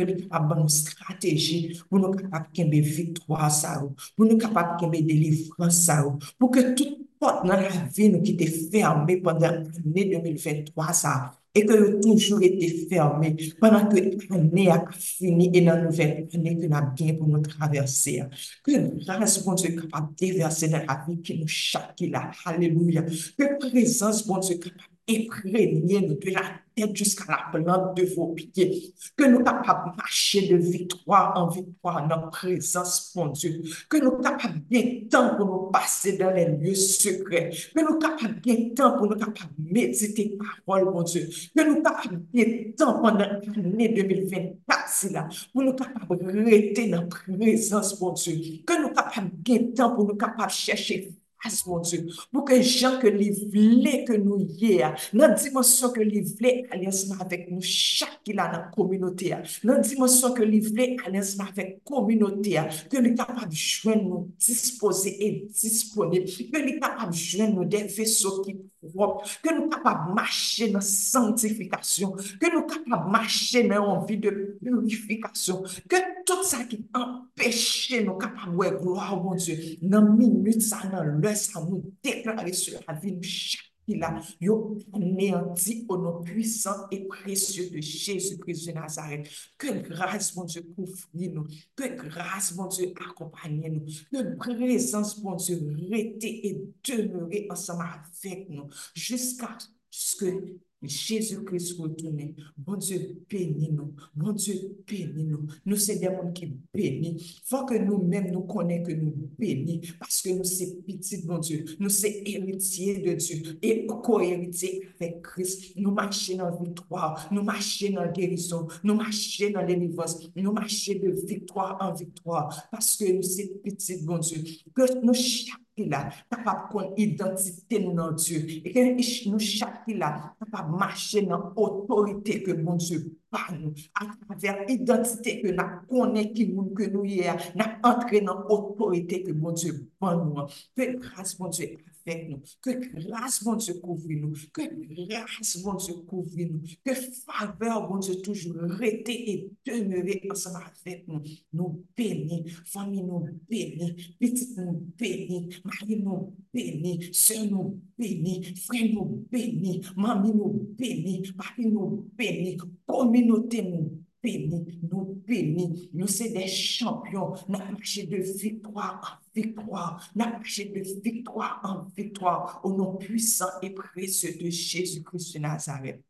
nous 0.00 0.28
capables 0.28 0.62
de 0.62 0.68
stratégie, 0.68 1.80
pour 1.88 1.98
nous 1.98 2.12
capables 2.12 2.48
de 2.54 2.80
victoire 2.80 3.50
ça, 3.50 3.82
pour 4.16 4.26
nous 4.26 4.38
capables 4.38 4.80
de 4.80 5.06
délivrance 5.06 5.84
ça, 5.84 6.04
pour 6.38 6.50
que 6.50 6.74
toute 6.74 6.99
pot 7.20 7.44
nan 7.44 7.66
la 7.66 7.84
vi 7.94 8.08
nou 8.12 8.24
ki 8.24 8.34
te 8.40 8.48
ferme 8.72 9.18
pandan 9.24 9.60
ane 9.68 10.06
2023 10.08 10.94
sa, 10.96 11.12
e 11.52 11.64
ke 11.66 11.76
yo 11.76 11.88
toujou 12.00 12.40
ete 12.46 12.68
ferme 12.88 13.34
pandan 13.60 13.90
ke 13.92 14.04
ane 14.36 14.64
ak 14.72 14.94
fini 14.96 15.50
e 15.52 15.64
nan 15.66 15.84
nouvel 15.84 16.14
ane 16.22 16.54
ke 16.60 16.70
nan 16.70 16.92
gen 16.96 17.18
pou 17.18 17.28
nou 17.28 17.44
traverse. 17.44 18.16
Ke 18.64 18.80
grans 19.02 19.36
bon 19.44 19.60
se 19.60 19.74
kapab 19.76 20.14
deverse 20.20 20.70
nan 20.72 20.88
la 20.88 20.96
vi 21.04 21.18
ki 21.26 21.40
nou 21.42 21.58
chakila, 21.60 22.30
haleluya, 22.44 23.04
ke 23.36 23.52
prezans 23.66 24.24
bon 24.28 24.40
se 24.46 24.56
kapab 24.62 24.88
imprégner 25.10 26.00
de 26.02 26.30
la 26.30 26.42
tête 26.74 26.94
jusqu'à 26.94 27.24
la 27.28 27.60
plante 27.60 27.96
de 27.96 28.04
vos 28.14 28.28
pieds. 28.28 28.94
Que 29.16 29.24
nous 29.24 29.42
capables 29.42 29.92
de 29.92 29.96
marcher 29.96 30.48
de 30.48 30.56
victoire 30.56 31.32
en 31.36 31.48
victoire 31.48 32.06
dans 32.08 32.16
la 32.16 32.26
présence, 32.28 33.12
mon 33.14 33.26
Dieu. 33.28 33.62
Que 33.88 33.98
nous 33.98 34.12
capables 34.18 34.60
bien 34.70 35.00
temps 35.10 35.36
pour 35.36 35.46
nous 35.46 35.70
passer 35.70 36.16
dans 36.16 36.30
les 36.30 36.46
lieux 36.46 36.74
secrets. 36.74 37.50
Que 37.74 37.80
nous 37.80 37.98
capables 37.98 38.40
bien 38.40 38.70
temps 38.74 38.96
pour 38.96 39.08
nous 39.08 39.16
capables 39.16 39.52
de 39.58 39.72
méditer 39.72 40.38
parole, 40.66 40.92
mon 40.92 41.02
Dieu. 41.02 41.28
Que 41.56 41.68
nous 41.68 41.82
capables 41.82 42.22
bien 42.32 42.46
temps 42.76 43.00
pendant 43.00 43.18
l'année 43.18 43.88
2024, 43.88 44.80
c'est 44.88 45.12
là, 45.12 45.28
pour 45.52 45.62
nous 45.62 45.74
capables 45.74 46.18
de 46.18 46.44
rester 46.50 46.88
dans 46.88 47.02
la 47.02 47.06
présence, 47.06 48.00
mon 48.00 48.12
Dieu. 48.12 48.34
Que 48.66 48.80
nous 48.80 48.88
capables 48.88 49.30
bien 49.32 49.64
temps 49.74 49.94
pour 49.94 50.06
nous 50.06 50.16
capables 50.16 50.50
chercher 50.50 51.12
grâce, 51.42 51.66
mon 51.66 51.80
Dieu, 51.80 52.06
pour 52.32 52.44
que 52.44 52.60
gens 52.62 52.98
que 52.98 53.06
lui 53.06 53.30
voulait 53.30 54.04
que 54.04 54.12
nous 54.12 54.38
y 54.58 54.78
dans 54.78 54.94
la 55.12 55.28
dimension 55.30 55.90
que 55.90 56.00
lui 56.00 56.20
voulait 56.20 56.64
aller 56.70 56.88
ensemble 56.88 57.20
avec 57.20 57.50
nous, 57.50 57.60
chaque 57.60 58.22
qui 58.24 58.34
dans 58.34 58.44
la 58.44 58.70
communauté, 58.74 59.34
dans 59.64 59.74
la 59.74 59.80
dimension 59.80 60.32
que 60.32 60.42
lui 60.42 60.60
voulait 60.60 60.96
aller 61.06 61.18
ensemble 61.18 61.50
avec 61.50 61.68
la 61.68 61.96
communauté, 61.96 62.60
que 62.90 62.98
lui 62.98 63.14
capables 63.14 63.48
de 63.48 63.54
joindre 63.54 64.02
nous 64.04 64.30
disposer 64.38 65.26
et 65.26 65.48
disponible, 65.50 66.26
que 66.26 66.58
lui 66.58 66.78
capables 66.78 67.12
de 67.12 67.16
joindre 67.16 67.54
nous 67.56 67.64
des 67.64 67.84
vaisseaux 67.84 68.42
qui 68.42 68.56
propre, 68.88 69.28
que 69.42 69.54
nous 69.54 69.68
capables 69.68 70.10
de 70.10 70.14
marcher 70.14 70.70
dans 70.70 70.80
sanctification, 70.80 72.12
que 72.12 72.52
nous 72.52 72.66
capables 72.66 73.06
de 73.06 73.10
marcher 73.10 73.68
dans 73.68 73.86
envie 73.86 74.18
de 74.18 74.58
purification, 74.62 75.62
que 75.88 75.96
tout 76.24 76.42
ça 76.42 76.64
qui 76.64 76.86
empêche 76.94 77.92
nous 78.04 78.16
capables 78.16 78.56
de 78.56 78.76
gloire, 78.76 79.22
mon 79.22 79.34
Dieu, 79.34 79.56
dans 79.82 80.02
minute 80.02 80.62
ça, 80.62 80.78
dans 80.90 81.02
l'heure 81.02 81.36
ça, 81.36 81.60
nous 81.60 81.92
déclarer 82.02 82.52
sur 82.52 82.80
la 82.86 82.94
vie 82.94 83.12
de 83.12 83.24
chaque 83.24 83.69
là, 83.96 84.20
yo 84.40 84.78
anéanti 84.92 85.86
au 85.88 85.96
nom 85.96 86.22
puissant 86.22 86.88
et 86.90 87.06
précieux 87.06 87.70
de 87.70 87.80
Jésus-Christ 87.80 88.68
de 88.68 88.72
Nazareth. 88.72 89.28
Que 89.58 89.88
grâce, 89.88 90.34
mon 90.34 90.44
Dieu, 90.44 90.62
couvre 90.74 91.08
nous. 91.14 91.46
Que 91.76 91.94
grâce, 91.94 92.54
mon 92.54 92.66
Dieu, 92.66 92.92
accompagne 93.08 93.62
nous. 93.70 93.86
Que 94.12 94.36
présence, 94.36 95.22
mon 95.22 95.36
Dieu, 95.36 95.60
rester 95.90 96.48
et 96.48 96.62
demeurer 96.84 97.46
ensemble 97.50 97.84
avec 98.24 98.48
nous 98.48 98.68
jusqu'à 98.94 99.56
ce 99.90 100.16
que 100.16 100.60
Jésus-Christ 100.82 101.78
retourne. 101.78 102.34
Bon 102.56 102.76
Dieu, 102.76 103.22
bénis 103.28 103.70
nous. 103.72 103.94
Bon 104.14 104.32
Dieu, 104.32 104.54
bénis 104.86 105.28
nous. 105.64 105.76
C'est 105.76 105.96
des 105.96 106.06
gens 106.06 106.32
qui 106.32 106.56
bénissent. 106.72 107.40
Faut 107.44 107.64
que 107.64 107.74
nous-mêmes 107.74 108.30
nous 108.30 108.42
connaissons 108.42 108.84
que 108.84 108.92
nous 108.92 109.14
bénissons 109.38 109.94
parce 109.98 110.22
que 110.22 110.30
nous, 110.30 110.44
c'est 110.44 110.82
petit, 110.86 111.18
bon 111.26 111.38
Dieu. 111.38 111.64
Nous, 111.78 111.88
c'est 111.88 112.22
héritiers 112.24 112.98
de 112.98 113.12
Dieu 113.14 113.58
et 113.62 113.86
co-héritiers 113.86 114.88
avec 114.98 115.22
Christ. 115.22 115.76
Nous 115.76 115.90
marchons 115.90 116.36
dans 116.36 116.50
la 116.50 116.56
victoire. 116.56 117.28
Nous 117.30 117.42
marchons 117.42 117.90
dans 117.92 118.02
la 118.02 118.08
guérison. 118.08 118.66
Nous 118.82 118.94
marchons 118.94 119.50
dans 119.50 119.62
l'élévance. 119.62 120.30
Nous 120.34 120.52
marchons 120.52 120.94
de 120.94 121.10
victoire 121.26 121.76
en 121.80 121.92
victoire 121.92 122.68
parce 122.70 122.96
que 122.96 123.12
nous, 123.12 123.22
c'est 123.22 123.62
petit, 123.62 124.02
bon 124.04 124.18
Dieu. 124.18 124.42
Que 124.74 125.04
nous, 125.04 125.14
chaque 125.14 125.60
là, 125.86 126.10
capable 126.30 126.68
qu'on 126.70 126.94
identité 126.96 127.80
nous 127.80 127.94
dans 127.94 128.12
Dieu. 128.12 128.46
Et 128.64 128.72
que 128.72 129.28
nous, 129.30 129.38
chaque 129.38 129.88
là, 129.88 130.34
capable 130.38 130.76
marcher 130.76 131.22
dans 131.22 131.52
l'autorité 131.56 132.42
que 132.42 132.52
mon 132.52 132.76
Dieu 132.76 133.20
pa 133.30 133.46
nou, 133.54 133.72
a 133.94 134.08
traver 134.10 134.66
identite 134.74 135.36
ke 135.40 135.54
nan 135.54 135.80
konen 135.88 136.32
ki 136.34 136.48
moun 136.50 136.72
ke 136.76 136.90
nou 136.90 137.06
ye 137.06 137.28
a, 137.30 137.36
nan 137.58 137.78
entre 137.86 138.20
nan 138.26 138.42
otorite 138.50 139.22
ke 139.26 139.34
bon 139.36 139.54
Dieu 139.54 139.84
ban 140.02 140.18
nou 140.18 140.42
an, 140.42 140.50
ke 140.76 140.90
grase 140.98 141.38
bon 141.38 141.54
Dieu 141.54 141.78
ke 142.04 142.74
grase 142.80 143.44
bon 143.44 143.56
Dieu 143.60 143.76
kouvri 143.82 144.16
nou, 144.20 144.34
ke 144.54 144.66
grase 145.08 145.62
bon 145.64 145.78
Dieu 145.80 146.00
kouvri 146.08 146.46
nou, 146.50 146.60
ke 146.84 146.94
faveur 147.24 147.86
bon 147.88 148.02
Dieu 148.04 148.20
toujou 148.24 148.68
rete 148.80 149.14
et 149.14 149.48
demeure 149.66 150.18
ansan 150.30 150.58
afek 150.60 151.06
nou, 151.08 151.22
nou 151.52 151.80
beni, 151.96 152.42
fami 152.72 153.04
nou 153.04 153.26
beni, 153.50 153.92
petit 154.20 154.56
nou 154.58 154.78
beni, 155.00 155.42
mari 155.64 156.00
nou 156.02 156.30
beni, 156.54 156.96
se 157.14 157.40
nou 157.46 157.76
beni, 157.98 158.40
fre 158.66 158.84
nou 158.92 159.22
beni, 159.32 159.80
mami 159.96 160.34
nou 160.36 160.68
beni, 160.78 161.20
papi 161.36 161.68
nou 161.70 162.04
beni, 162.18 162.56
communauté 162.86 163.62
nous 163.62 164.00
bénit, 164.22 164.80
nous 164.90 165.22
bénit. 165.26 165.90
Nous 165.92 166.06
sommes 166.06 166.32
des 166.32 166.46
champions. 166.46 167.34
Nous 167.48 167.58
marché 167.58 168.06
de 168.06 168.16
victoire 168.16 169.00
en 169.02 169.30
victoire. 169.34 170.10
Nous 170.14 170.24
marché 170.24 170.66
de 170.66 171.00
victoire 171.02 171.60
en 171.64 171.84
victoire 171.94 172.60
au 172.64 172.72
nom 172.76 172.96
puissant 172.96 173.50
et 173.62 173.70
précieux 173.70 174.36
de 174.38 174.50
Jésus-Christ 174.50 175.34
de 175.34 175.38
Nazareth. 175.40 176.04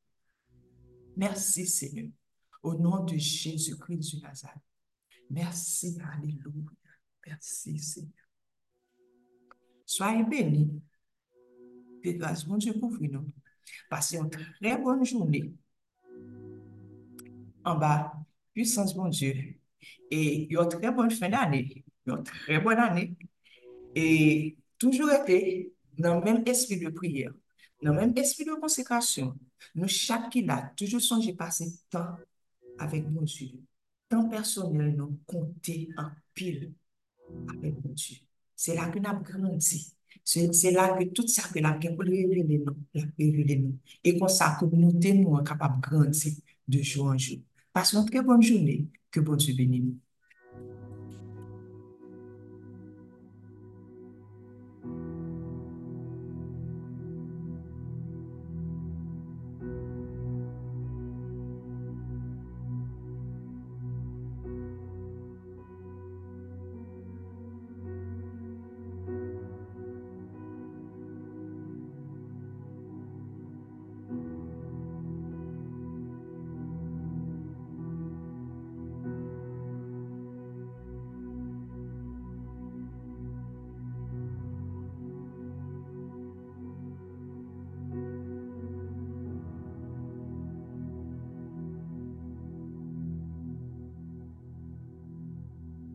Merci 1.16 1.66
Seigneur. 1.66 2.10
Au 2.62 2.74
nom 2.74 3.04
de 3.04 3.16
Jésus-Christ 3.16 4.16
de 4.16 4.22
Nazareth. 4.22 4.62
Merci, 5.30 5.96
Alléluia. 6.12 6.70
Merci 7.26 7.78
Seigneur. 7.78 8.12
Soyez 9.86 10.24
bénis. 10.24 10.82
Que 12.02 12.10
grâce, 12.10 12.44
bon 12.46 12.56
Dieu, 12.56 12.72
nous. 12.74 13.26
Passez 13.88 14.16
une 14.16 14.30
très 14.30 14.78
bonne 14.78 15.04
journée 15.04 15.52
an 17.64 17.76
ba, 17.76 18.12
puissance 18.52 18.94
bon 18.94 19.08
Dieu. 19.08 19.34
Et 20.10 20.46
yon 20.52 20.66
très 20.66 20.90
bonne 20.90 21.10
fin 21.10 21.28
d'année, 21.28 21.84
yon 22.06 22.22
très 22.22 22.60
bonne 22.60 22.78
année. 22.78 23.16
Et 23.94 24.56
toujours 24.78 25.10
été 25.10 25.72
dans 25.98 26.18
le 26.18 26.24
même 26.24 26.42
esprit 26.46 26.78
de 26.78 26.88
prière, 26.88 27.32
dans 27.82 27.92
le 27.92 28.00
même 28.00 28.12
esprit 28.16 28.44
de 28.44 28.54
consécration. 28.54 29.36
Nous, 29.74 29.88
chaque 29.88 30.30
qui 30.30 30.42
l'a, 30.42 30.72
toujours 30.76 31.00
songé 31.00 31.34
passer 31.34 31.66
temps 31.90 32.16
avec 32.78 33.08
mon 33.08 33.22
Dieu. 33.22 33.50
Temps 34.08 34.28
personnel, 34.28 34.96
nous 34.96 35.18
compter 35.26 35.88
en 35.96 36.08
pile 36.34 36.72
avec 37.48 37.74
mon 37.84 37.92
Dieu. 37.92 38.16
C'est 38.56 38.74
là 38.74 38.88
que 38.88 38.98
nous 38.98 39.08
avons 39.08 39.20
grandi. 39.20 39.94
C'est 40.24 40.70
là 40.70 40.96
que 40.96 41.04
tout 41.04 41.26
ça 41.26 41.48
que 41.52 41.58
la 41.58 41.72
gen 41.80 41.96
pou 41.96 42.06
revele 42.06 42.44
nou, 42.44 42.74
la 42.94 43.02
revele 43.18 43.56
nou. 43.58 43.78
E 44.04 44.12
kon 44.18 44.30
sa 44.30 44.52
kominote 44.60 45.14
nou 45.16 45.38
an 45.38 45.46
kapab 45.46 45.78
grandse 45.82 46.36
de 46.70 46.82
jou 46.84 47.08
an 47.10 47.18
jou. 47.18 47.40
Passe 47.72 47.94
une 47.94 48.04
très 48.08 48.22
bonne 48.22 48.42
journée. 48.42 48.86
Que 49.10 49.18
bon 49.20 49.34
Dieu 49.36 49.54
bénisse. 49.54 49.94